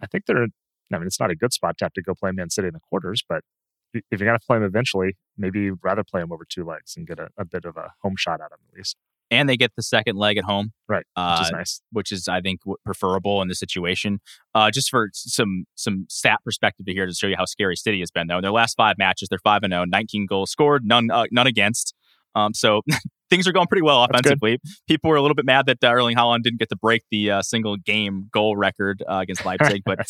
[0.00, 0.46] I think they're.
[0.92, 2.74] I mean, it's not a good spot to have to go play Man City in
[2.74, 3.42] the quarters, but
[3.94, 6.94] if you're going to play them eventually, maybe you'd rather play them over two legs
[6.96, 8.96] and get a, a bit of a home shot at them at least
[9.30, 11.04] and they get the second leg at home, right?
[11.16, 11.80] Uh, which is nice.
[11.90, 14.20] Which is, I think, preferable in the situation.
[14.54, 18.00] Uh, just for some some stat perspective to here to show you how scary City
[18.00, 18.36] has been, though.
[18.36, 21.46] In their last five matches, they're five and 0, 19 goals scored, none uh, none
[21.46, 21.94] against.
[22.34, 22.82] Um, so
[23.30, 24.58] things are going pretty well offensively.
[24.88, 27.30] People were a little bit mad that uh, Erling Haaland didn't get to break the
[27.30, 30.06] uh, single game goal record uh, against Leipzig, but.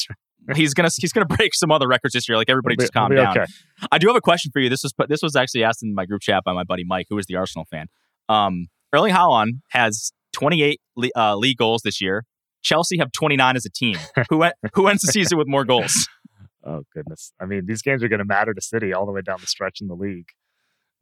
[0.54, 2.36] He's gonna he's gonna break some other records this year.
[2.36, 3.30] Like everybody, just calm down.
[3.38, 3.50] Okay.
[3.90, 4.68] I do have a question for you.
[4.68, 7.16] This was this was actually asked in my group chat by my buddy Mike, who
[7.16, 7.86] is the Arsenal fan.
[8.28, 10.80] Um, Erling Haaland has 28
[11.16, 12.24] uh, league goals this year,
[12.62, 13.98] Chelsea have 29 as a team.
[14.30, 16.08] who who ends the season with more goals?
[16.66, 17.30] Oh goodness!
[17.38, 19.46] I mean, these games are going to matter to City all the way down the
[19.46, 20.28] stretch in the league.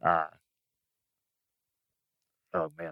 [0.05, 0.25] Uh,
[2.53, 2.91] oh man,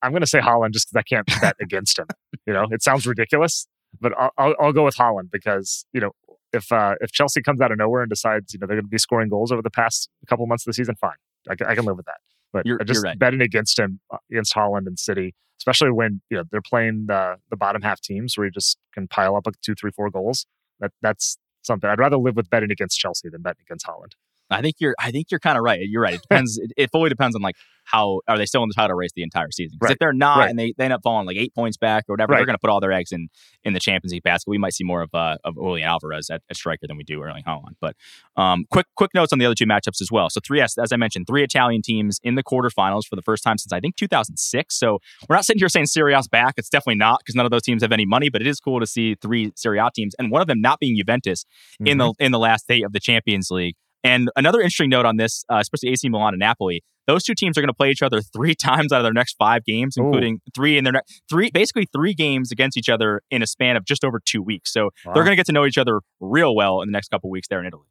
[0.00, 2.06] I'm going to say Haaland just because I can't bet against him.
[2.46, 3.66] You know, it sounds ridiculous,
[4.00, 6.12] but I'll, I'll, I'll go with Haaland because you know
[6.54, 8.88] if uh, if Chelsea comes out of nowhere and decides you know they're going to
[8.88, 11.12] be scoring goals over the past couple months of the season, fine,
[11.50, 12.16] I I can live with that.
[12.52, 13.18] But You're- just you're right.
[13.18, 17.36] betting against him uh, against Haaland and City, especially when you know they're playing the
[17.50, 20.46] the bottom half teams where you just can pile up like two, three, four goals.
[20.80, 24.12] That that's something I'd rather live with betting against Chelsea than betting against Haaland.
[24.50, 24.94] I think you're.
[24.98, 25.80] I think you're kind of right.
[25.82, 26.14] You're right.
[26.14, 26.58] It depends.
[26.58, 29.22] it, it fully depends on like how are they still in the title race the
[29.22, 29.78] entire season.
[29.80, 29.92] Because Right.
[29.94, 30.50] if they're not Right.
[30.50, 32.38] and they, they end up falling like eight points back or whatever, Right.
[32.40, 33.28] they're going to put all their eggs in
[33.64, 34.50] in the Champions League basket.
[34.50, 37.22] We might see more of uh, of Julian Alvarez at, at striker than we do
[37.22, 37.76] Erling Haaland.
[37.80, 37.96] But
[38.36, 40.28] um, quick quick notes on the other two matchups as well.
[40.28, 43.42] So three as, as I mentioned, three Italian teams in the quarterfinals for the first
[43.42, 44.78] time since I think 2006.
[44.78, 46.54] So we're not sitting here saying Serie A's back.
[46.58, 48.28] It's definitely not because none of those teams have any money.
[48.28, 50.78] But it is cool to see three Serie A teams and one of them not
[50.78, 51.46] being Juventus
[51.80, 53.76] in the in the last day of the Champions League.
[54.04, 57.56] And another interesting note on this, uh, especially AC Milan and Napoli, those two teams
[57.56, 60.04] are going to play each other three times out of their next five games, Ooh.
[60.04, 63.76] including three in their next three, basically three games against each other in a span
[63.76, 64.72] of just over two weeks.
[64.72, 65.14] So Wow.
[65.14, 67.48] they're going to get to know each other real well in the next couple weeks
[67.48, 67.86] there in Italy.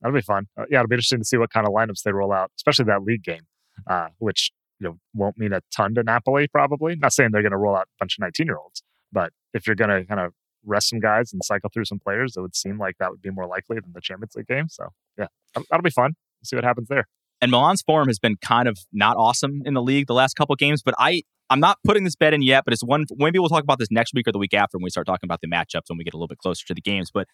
[0.00, 0.46] That'll be fun.
[0.58, 2.86] Uh, yeah, it'll be interesting to see what kind of lineups they roll out, especially
[2.86, 3.42] that league game,
[3.88, 4.50] uh, which
[4.80, 6.48] you know won't mean a ton to Napoli.
[6.48, 8.82] Probably not saying they're going to roll out a bunch of 19 year olds,
[9.12, 10.32] but if you're going to kind of
[10.64, 13.30] rest some guys and cycle through some players, it would seem like that would be
[13.30, 14.68] more likely than the Champions League game.
[14.68, 14.88] So
[15.18, 16.14] yeah, that'll, be fun.
[16.44, 17.06] see what happens there.
[17.40, 20.54] And Milan's form has been kind of not awesome in the league the last couple
[20.56, 23.48] games, but I I'm not putting this bet in yet, but it's one maybe we'll
[23.48, 25.48] talk about this next week or the week after when we start talking about the
[25.48, 27.10] matchups when we get a little bit closer to the games.
[27.12, 27.26] But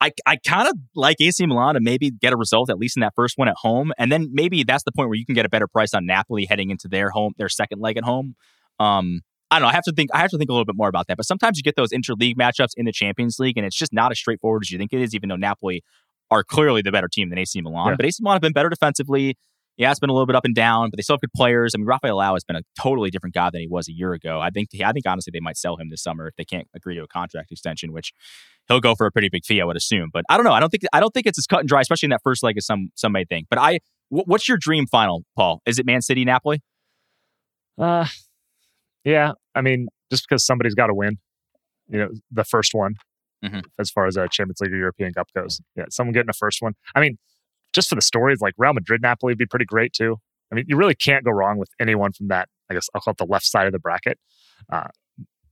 [0.00, 3.00] I, I kind of like AC Milan to maybe get a result at least in
[3.00, 5.46] that first one at home, and then maybe that's the point where you can get
[5.46, 8.34] a better price on Napoli heading into their home, their second leg at home.
[8.80, 9.20] Um,
[9.50, 9.68] I don't know.
[9.70, 10.10] I have to think.
[10.12, 11.16] I have to think a little bit more about that.
[11.16, 14.10] But sometimes you get those interleague matchups in the Champions League, and it's just not
[14.10, 15.14] as straightforward as you think it is.
[15.14, 15.82] Even though Napoli
[16.30, 17.94] are clearly the better team than AC Milan, Yeah.
[17.96, 19.36] but AC Milan have been better defensively.
[19.76, 21.74] Yeah, it's been a little bit up and down, but they still have good players.
[21.74, 24.12] I mean, Rafael Leão has been a totally different guy than he was a year
[24.12, 24.40] ago.
[24.40, 24.68] I think.
[24.84, 27.08] I think honestly, they might sell him this summer if they can't agree to a
[27.08, 28.12] contract extension, which
[28.68, 30.10] he'll go for a pretty big fee, I would assume.
[30.12, 30.52] But I don't know.
[30.52, 30.84] I don't think.
[30.92, 32.90] I don't think it's as cut and dry, especially in that first leg, as some
[32.94, 33.48] some may think.
[33.50, 33.80] But I,
[34.10, 35.60] what's your dream final, Paul?
[35.66, 36.62] Is it Man City, Napoli?
[37.76, 38.06] Uh,
[39.04, 41.18] yeah, I mean, just because somebody's got to win,
[41.88, 42.94] you know, the first one,
[43.44, 43.62] Mhm.
[43.78, 45.60] as far as a Champions League or European Cup goes.
[45.76, 46.74] Yeah, someone getting a first one.
[46.94, 47.18] I mean,
[47.72, 50.16] just for the stories, like Real Madrid, Napoli would be pretty great too.
[50.50, 52.48] I mean, you really can't go wrong with anyone from that.
[52.70, 54.18] I guess I'll call it the left side of the bracket.
[54.72, 54.88] Uh,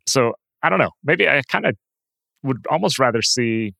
[0.06, 0.92] so I don't know.
[1.04, 1.76] Maybe I kind of
[2.42, 3.74] would almost rather see.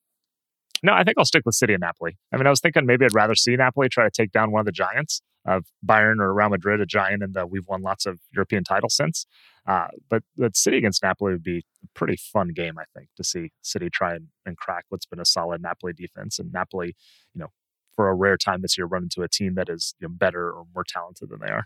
[0.83, 2.17] No, I think I'll stick with City and Napoli.
[2.33, 4.59] I mean, I was thinking maybe I'd rather see Napoli try to take down one
[4.59, 8.19] of the giants of Bayern or Real Madrid, a giant, and we've won lots of
[8.33, 9.25] European titles since.
[9.65, 13.23] Uh, but but City against Napoli would be a pretty fun game, I think, to
[13.23, 16.95] see City try and, and crack what's been a solid Napoli defense, and Napoli,
[17.33, 17.47] you know,
[17.95, 20.51] for a rare time this year, run into a team that is you know, better
[20.51, 21.65] or more talented than they are.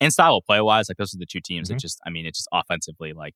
[0.00, 1.80] And style of play wise, like those are the two teams that Mhm.
[1.80, 3.34] just, I mean, it's just offensively like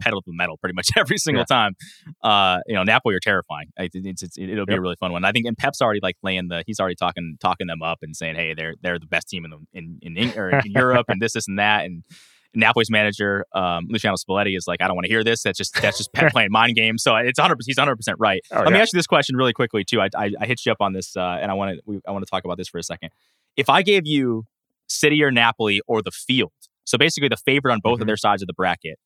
[0.00, 1.74] pedal to the metal pretty much every single time.
[2.22, 3.66] Uh, you know, Napoli are terrifying.
[3.78, 5.24] I It's, it's, it'll be a really fun one.
[5.24, 8.16] I think, and Pep's already like laying the, he's already talking talking them up and
[8.16, 11.32] saying, hey, they're they're the best team in the in in, in Europe and this
[11.34, 12.04] this and that and.
[12.52, 15.44] Napoli's manager, um, Luciano Spalletti, is like, I don't want to hear this.
[15.44, 17.00] That's just that's just Pep playing mind games.
[17.04, 17.58] So it's 100.
[17.64, 18.40] He's 100 percent right.
[18.50, 20.00] Oh, Let me ask you this question really quickly too.
[20.00, 22.10] I I, I hit you up on this, uh, and I want to we, I
[22.10, 23.10] want to talk about this for a second.
[23.56, 24.46] If I gave you
[24.88, 26.50] City or Napoli or the field,
[26.82, 28.08] so basically the favorite on both of Mhm.
[28.08, 28.98] their sides of the bracket,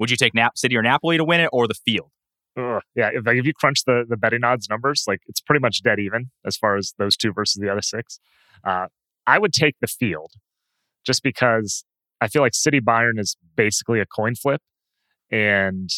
[0.00, 2.10] would you take Nap City or Napoli to win it or the field?
[2.58, 2.82] Ugh.
[2.96, 6.00] Yeah, if if you crunch the the betting odds numbers, like it's pretty much dead
[6.00, 8.18] even as far as those two versus the other six.
[8.64, 8.86] Uh,
[9.26, 10.32] I would take the field
[11.06, 11.84] just because
[12.20, 14.60] I feel like City Bayern is basically a coin flip,
[15.30, 15.88] and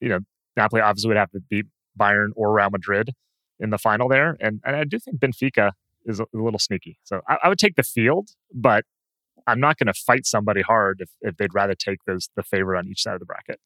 [0.00, 0.18] you know
[0.56, 1.66] Napoli obviously would have to beat
[1.98, 3.12] Bayern or Real Madrid
[3.58, 5.70] in the final there, and and I do think Benfica
[6.04, 6.98] is a, a little sneaky.
[7.04, 8.84] So I, I would take the field, but
[9.46, 12.78] I'm not going to fight somebody hard if, if they'd rather take those the favorite
[12.78, 13.58] on each side of the bracket.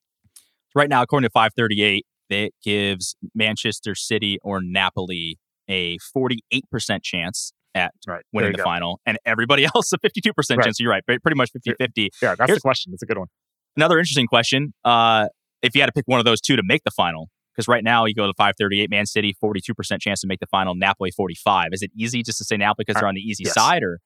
[0.75, 7.93] Right now, according to 538, it gives Manchester City or Napoli a 48% chance at
[8.07, 8.64] Right, winning the go.
[8.64, 10.64] final, and everybody else a 52% Right.
[10.64, 10.81] chance.
[10.81, 12.11] You're right, pretty much 50 50.
[12.22, 12.93] Yeah, that's Here's- the question.
[12.93, 13.29] That's a good one.
[13.77, 14.72] Another interesting question.
[14.85, 15.27] Uh,
[15.62, 17.83] if you had to pick one of those two to make the final, because right
[17.83, 21.68] now you go to 538, Man City, 42% chance to make the final, Napoli 45.
[21.72, 23.55] Is it easy just to say Napoli because Uh, they're on the easy yes.
[23.55, 23.99] side, or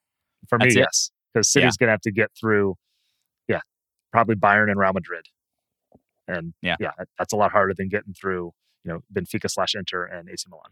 [0.47, 2.75] For me, yes, because City's going to have to get through,
[3.47, 3.59] yeah,
[4.11, 5.25] probably Bayern and Real Madrid,
[6.27, 6.75] and Yeah.
[6.79, 8.51] yeah, that's a lot harder than getting through,
[8.83, 10.71] you know, Benfica slash Inter and AC Milan.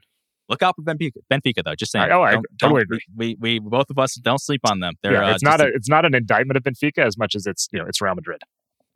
[0.50, 1.12] look out for Benfica?
[1.32, 2.10] Benfica though, just saying.
[2.10, 3.00] I- oh, I Don't- totally agree.
[3.16, 4.94] We, we both of us don't sleep on them.
[5.04, 7.36] They're yeah, uh, it's not just a it's not an indictment of Benfica as much
[7.36, 8.42] as it's you know it's Real Madrid.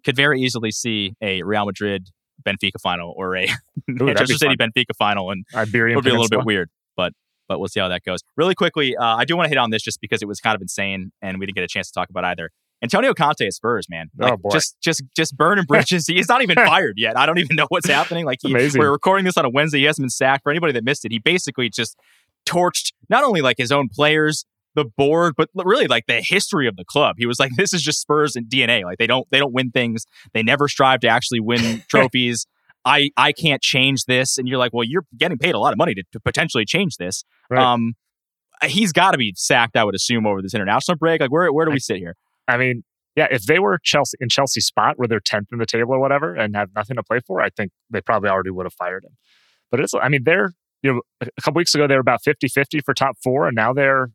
[0.05, 2.09] could very easily see a Real Madrid
[2.43, 3.49] Benfica final or a Ooh,
[3.87, 6.69] Manchester City Benfica final, and Iberian it would be a little bit weird.
[7.51, 8.21] But we'll see how that goes.
[8.37, 10.55] Really quickly, uh, I do want to hit on this just because it was kind
[10.55, 12.49] of insane, and we didn't get a chance to talk about either.
[12.81, 14.09] Antonio Conte at Spurs, man.
[14.21, 14.49] Oh, Like, boy.
[14.51, 16.07] Just just just burning bridges.
[16.07, 17.17] He's not even fired yet.
[17.19, 18.23] I don't even know what's happening.
[18.25, 19.79] Like he, we're recording this on a Wednesday.
[19.79, 20.43] He hasn't been sacked.
[20.43, 21.97] For anybody that missed it, he basically just
[22.45, 26.75] torched not only like his own players, the board, but really like the history of
[26.77, 27.17] the club.
[27.19, 28.83] He was like, "This is just Spurs and DNA.
[28.85, 30.05] Like they don't they don't win things.
[30.33, 32.47] They never strive to actually win trophies.
[32.85, 35.77] I I can't change this." And you're like, "Well, you're getting paid a lot of
[35.77, 37.61] money to, to potentially change this." Right.
[37.61, 37.93] Um,
[38.63, 41.21] he's got to be sacked, I would assume, over this international break.
[41.21, 42.15] Like, where where do we sit here?
[42.47, 42.83] I mean,
[43.15, 45.99] yeah, if they were Chelsea in Chelsea's spot where they're tenth in the table or
[45.99, 49.03] whatever and have nothing to play for, I think they probably already would have fired
[49.03, 49.17] him.
[49.69, 50.51] But it's, I mean, they're
[50.81, 53.73] you know, a couple weeks ago they were about 50-50 for top four, and now
[53.73, 54.09] they're,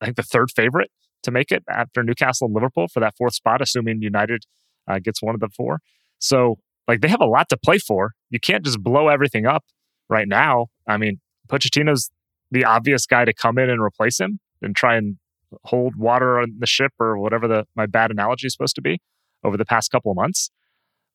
[0.00, 0.90] I think, the third favorite
[1.22, 4.44] to make it after Newcastle and Liverpool for that fourth spot, assuming United
[4.88, 5.80] uh, gets one of the four.
[6.18, 6.56] So,
[6.88, 8.12] like, they have a lot to play for.
[8.30, 9.64] You can't just blow everything up
[10.08, 10.66] right now.
[10.86, 12.10] I mean, Pochettino's
[12.50, 15.16] the obvious guy to come in and replace him and try and
[15.64, 19.00] hold water on the ship or whatever the my bad analogy is supposed to be
[19.44, 20.50] over the past couple of months.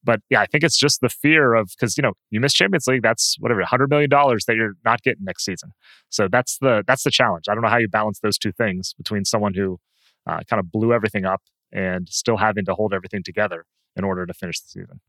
[0.03, 2.87] But yeah, I think it's just the fear of because you know you miss Champions
[2.87, 5.71] League, that's whatever hundred million dollars that you're not getting next season.
[6.09, 7.45] So that's the that's the challenge.
[7.49, 9.79] I don't know how you balance those two things between someone who
[10.27, 11.41] uh, kind of blew everything up
[11.71, 13.65] and still having to hold everything together
[13.95, 15.01] in order to finish the season.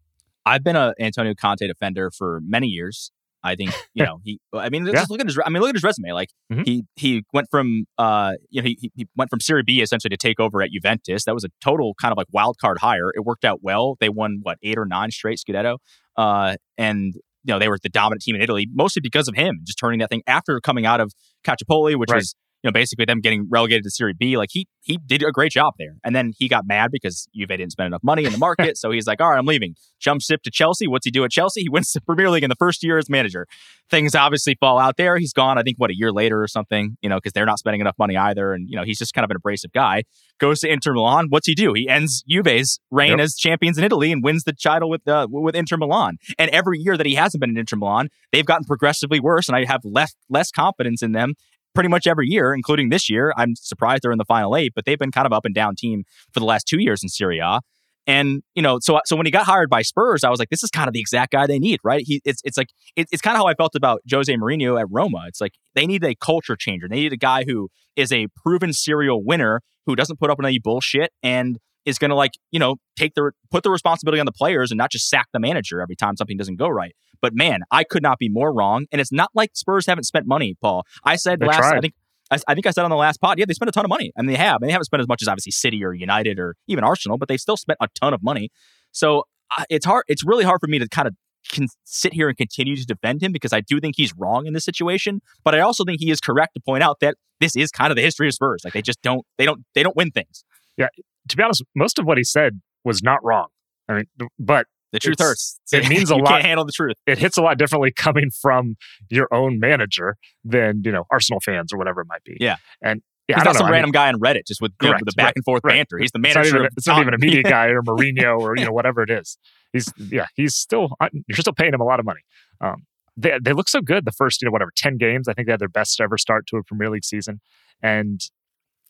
[0.49, 3.11] I've been a Antonio Conte defender for many years.
[3.43, 4.41] I think you know he.
[4.53, 4.93] I mean, Yeah.
[4.95, 5.39] just look at his.
[5.45, 6.13] I mean, look at his resume.
[6.13, 6.67] Like Mhm.
[6.67, 10.17] he he went from uh you know he he- went from Serie B essentially to
[10.17, 11.25] take over at Juventus.
[11.25, 13.11] That was a total kind of like wild card hire.
[13.15, 13.97] It worked out well.
[14.01, 15.77] They won what eight or nine straight Scudetto,
[16.17, 19.61] uh, and you know they were the dominant team in Italy mostly because of him
[19.65, 21.13] just turning that thing after coming out of
[21.47, 22.17] Calciopoli, which Right.
[22.19, 24.37] was you know basically them getting relegated to Serie B.
[24.37, 27.49] Like he he did a great job there, and then he got mad because Juve
[27.49, 29.75] didn't spend enough money in the market, so he's like, all right, I'm leaving.
[30.01, 30.87] Jump ship to Chelsea.
[30.87, 31.63] What's he do at Chelsea?
[31.63, 33.47] He wins the Premier League in the first year as manager.
[33.91, 35.17] Things obviously fall out there.
[35.17, 37.59] He's gone, I think, what, a year later or something, you know, because they're not
[37.59, 38.53] spending enough money either.
[38.53, 40.05] And, you know, he's just kind of an abrasive guy.
[40.39, 41.27] Goes to Inter Milan.
[41.31, 41.73] What's he do?
[41.73, 43.21] He ends Juve's reign Yep.
[43.21, 46.19] as champions in Italy and wins the title with, uh, with Inter Milan.
[46.39, 49.49] And every year that he hasn't been in Inter Milan, they've gotten progressively worse.
[49.49, 51.35] And I have less, less confidence in them
[51.79, 53.33] pretty much every year, including this year.
[53.37, 55.77] I'm surprised they're in the final eight, but they've been kind of up and down
[55.77, 56.03] team
[56.33, 57.61] for the last two years in Serie A.
[58.05, 60.65] And you know, so so when he got hired by Spurs, I was like, this
[60.65, 62.03] is kind of the exact guy they need, right?
[62.05, 64.89] He it's it's like it, it's kind of how I felt about Jose Mourinho at
[64.91, 65.27] Roma.
[65.29, 66.89] It's like they need a culture changer.
[66.89, 70.47] They need a guy who is a proven serial winner who doesn't put up with
[70.47, 74.27] any bullshit and is going to like you know take the put the responsibility on
[74.27, 76.97] the players and not just sack the manager every time something doesn't go right.
[77.21, 78.87] But man, I could not be more wrong.
[78.93, 80.85] And it's not like Spurs haven't spent money, Paul.
[81.05, 81.95] I said They last, I think
[82.31, 83.89] I, I think I said on the last pod, yeah, they spent a ton of
[83.89, 84.13] money.
[84.17, 84.63] Mean, they have.
[84.63, 87.29] And they haven't spent as much as obviously City or United or even Arsenal, but
[87.29, 88.51] they've still spent a ton of money.
[88.93, 89.25] So
[89.57, 90.05] uh, it's hard.
[90.09, 91.15] It's really hard for me to kind of
[91.51, 94.53] can sit here and continue to defend him because I do think he's wrong in
[94.53, 95.21] this situation.
[95.45, 97.97] But I also think he is correct to point out that this is kind of
[97.97, 98.63] the history of Spurs.
[98.65, 100.45] Like they just don't, they don't, they don't win things.
[100.77, 100.89] Yeah,
[101.29, 103.47] to be honest, most of what he said was not wrong.
[103.89, 104.05] I mean,
[104.39, 105.61] but The truth It's- hurts.
[105.73, 106.31] it means a you lot.
[106.31, 106.97] Can't handle the truth.
[107.07, 108.77] it hits a lot differently coming from
[109.11, 112.37] your own manager than you know Arsenal fans or whatever it might be.
[112.41, 112.57] Yeah.
[112.83, 113.59] and yeah, He's I not don't know.
[113.59, 115.25] some I mean, random guy on Reddit just with, you know, Correct, with the back
[115.27, 115.75] right, and forth right.
[115.75, 115.99] banter.
[115.99, 116.57] He's the it's not manager.
[116.57, 119.11] even, of it's not even a media guy or Mourinho or you know whatever it
[119.11, 119.37] is.
[119.75, 122.21] He's yeah, he's still you're still paying him a lot of money.
[122.63, 122.87] Um,
[123.19, 125.29] they they look so good the first you know whatever ten games.
[125.29, 127.41] I think they had their best ever start to a Premier League season,
[127.83, 128.19] and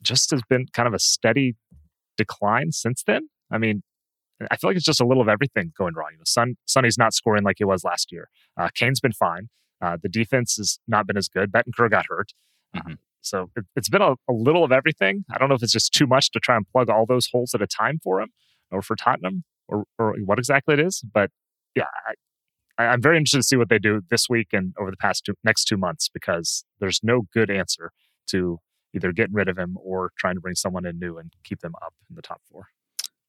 [0.03, 1.57] just has been kind of a steady
[2.17, 3.29] decline since then.
[3.51, 3.83] I mean,
[4.51, 6.09] I feel like it's just a little of everything going wrong.
[6.13, 8.29] You know, Son Sonny's not scoring like he was last year.
[8.57, 9.49] Uh, Kane's been fine.
[9.81, 11.53] Uh, the defense has not been as good.
[11.53, 12.33] Bentancur got hurt.
[12.75, 12.81] Uh,
[13.21, 15.25] so it, it's been a, a little of everything.
[15.33, 17.55] I don't know if it's just too much to try and plug all those holes
[17.55, 18.31] at a time for him
[18.71, 21.03] or for Tottenham or, or what exactly it is.
[21.13, 21.31] But
[21.75, 22.15] yeah, I,
[22.83, 25.25] I- I'm very interested to see what they do this week and over the past
[25.25, 27.91] two, next two months because there's no good answer
[28.29, 28.59] to
[28.95, 31.75] either getting rid of him or trying to bring someone in new and keep them
[31.85, 32.69] up in the top four.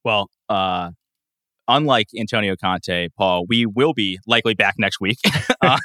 [0.04, 0.90] Well, uh,
[1.70, 5.18] unlike Antonio Conte, Paul, we will be likely back next week
[5.62, 5.78] uh,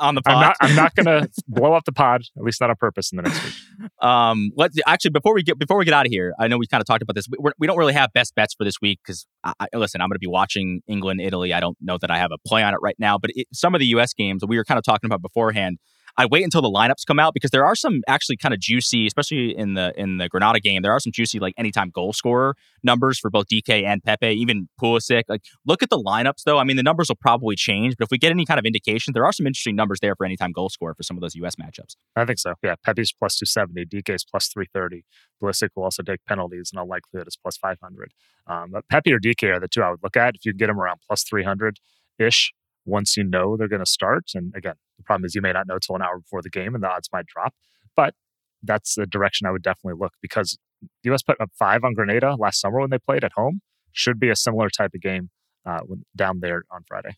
[0.00, 0.34] on the pod.
[0.34, 0.56] I'm not.
[0.60, 3.22] I'm not going to blow up the pod, at least not on purpose, in the
[3.22, 3.54] next week.
[4.02, 6.66] Um, what actually before we get before we get out of here, I know we
[6.66, 7.26] kind of talked about this.
[7.30, 10.00] We, we're, we don't really have best bets for this week because I, I, listen,
[10.00, 11.52] I'm going to be watching England, Italy.
[11.52, 13.74] I don't know that I have a play on it right now, but it, some
[13.74, 14.12] of the U.S.
[14.12, 15.78] games we were kind of talking about beforehand.
[16.18, 19.06] I wait until the lineups come out because there are some actually kind of juicy,
[19.06, 20.82] especially in the in the Grenada game.
[20.82, 24.68] There are some juicy like anytime goal scorer numbers for both Dike and Pepi, even
[24.82, 25.22] Pulisic.
[25.28, 26.58] Like look at the lineups though.
[26.58, 29.12] I mean, the numbers will probably change, but if we get any kind of indication,
[29.14, 31.54] there are some interesting numbers there for anytime goal scorer for some of those U.S.
[31.54, 31.94] matchups.
[32.16, 32.54] I think so.
[32.64, 35.04] Yeah, Pepi's plus two seventy, Dike's plus three thirty.
[35.40, 38.12] Pulisic will also take penalties, and likelihood is plus five hundred.
[38.48, 40.58] Um, but Pepe or Dike are the two I would look at if you can
[40.58, 41.78] get them around plus three hundred
[42.18, 42.52] ish
[42.84, 44.30] once you know they're going to start.
[44.34, 46.74] And again, the problem is you may not know till an hour before the game
[46.74, 47.54] and the odds might drop.
[47.96, 48.14] But
[48.62, 50.58] that's the direction I would definitely look because
[51.02, 53.60] the US put up five on Grenada last summer when they played at home.
[53.92, 55.30] Should be a similar type of game
[55.66, 55.80] uh,
[56.14, 57.16] down there on Friday.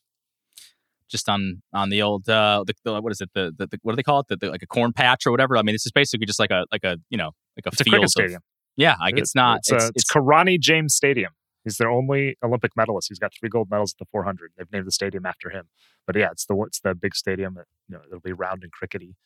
[1.10, 3.92] Just on on the old uh, the, the what is it the, the, the, what
[3.92, 5.84] do they call it the, the, like a corn patch or whatever I mean this
[5.84, 8.36] is basically just like a like a you know like a it's field a stadium.
[8.36, 8.42] Of,
[8.76, 9.58] yeah, like it's not.
[9.58, 11.32] It's, it's, it's, it's Kirani James Stadium.
[11.64, 13.08] He's their only Olympic medalist.
[13.08, 14.52] He's got three gold medals at the 400.
[14.56, 15.68] They've named the stadium after him.
[16.06, 17.54] But yeah, it's the it's the big stadium.
[17.54, 19.16] That, you know, it'll be round and crickety,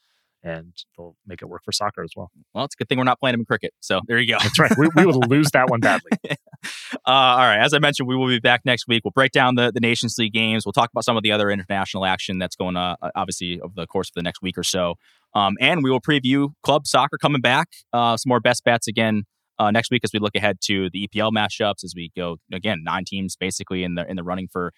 [0.43, 2.30] and they'll make it work for soccer as well.
[2.53, 3.72] Well, it's a good thing we're not playing them in cricket.
[3.80, 4.39] So there you go.
[4.41, 4.72] That's right.
[4.76, 6.11] We, we would lose that one badly.
[6.30, 6.37] uh,
[7.07, 7.61] all right.
[7.61, 9.03] As I mentioned, we will be back next week.
[9.05, 10.66] We'll break down the, the Nations League games.
[10.66, 13.87] We'll talk about some of the other international action that's going uh, obviously over the
[13.87, 14.97] course of the next week or so.
[15.35, 17.68] Um, and we will preview club soccer coming back.
[17.93, 19.24] Uh, some more best bets again
[19.59, 22.83] uh, next week as we look ahead to the EPL matchups as we go again
[22.85, 24.73] nine teams basically in the in the running for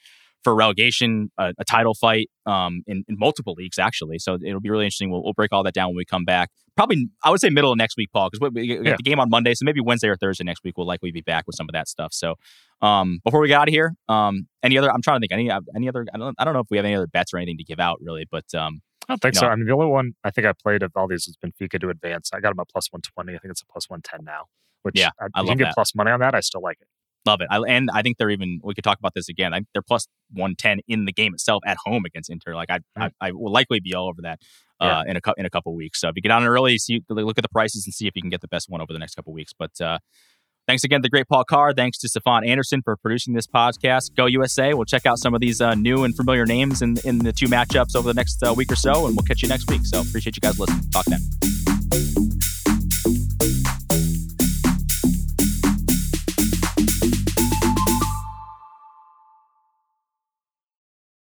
[0.46, 4.16] for relegation, a, a title fight um, in, in multiple leagues actually.
[4.20, 5.10] So it'll be really interesting.
[5.10, 6.50] We'll, we'll break all that down when we come back.
[6.76, 8.82] Probably I would say middle of next week, Paul, because we, we yeah.
[8.82, 11.20] get the game on Monday, so maybe Wednesday or Thursday next week we'll likely be
[11.20, 12.12] back with some of that stuff.
[12.12, 12.36] So
[12.80, 14.92] um, before we get out of here, um, any other?
[14.92, 16.06] I'm trying to think any any other.
[16.14, 17.80] I don't I don't know if we have any other bets or anything to give
[17.80, 19.46] out really, but um, I don't think so.
[19.46, 19.52] Know.
[19.52, 21.88] I mean, the only one I think I played of all these has Benfica to
[21.88, 22.30] advance.
[22.32, 23.34] I got them at plus 120.
[23.34, 24.44] I think it's a plus 110 now
[24.82, 25.74] which yeah, I, I you can get that.
[25.74, 26.34] plus money on that.
[26.34, 26.88] I still like it.
[27.26, 27.48] Love it.
[27.50, 29.52] I, and I think they're even, we could talk about this again.
[29.52, 32.54] I, they're plus 110 in the game itself at home against Inter.
[32.54, 33.02] Like, I, mm-hmm.
[33.02, 34.38] I, I, will likely be all over that
[34.80, 35.10] uh, yeah.
[35.10, 36.00] in, a, in a couple weeks.
[36.00, 38.22] So if you get on early, see, look at the prices and see if you
[38.22, 39.52] can get the best one over the next couple weeks.
[39.58, 39.98] But uh,
[40.68, 41.72] thanks again to the great Paul Carr.
[41.72, 44.14] Thanks to Stefan Anderson for producing this podcast.
[44.14, 44.74] Go USA.
[44.74, 47.46] We'll check out some of these uh, new and familiar names in, in the two
[47.46, 49.80] matchups over the next uh, week or so, and we'll catch you next week.
[49.84, 50.88] So appreciate you guys listening.
[50.90, 51.65] Talk then.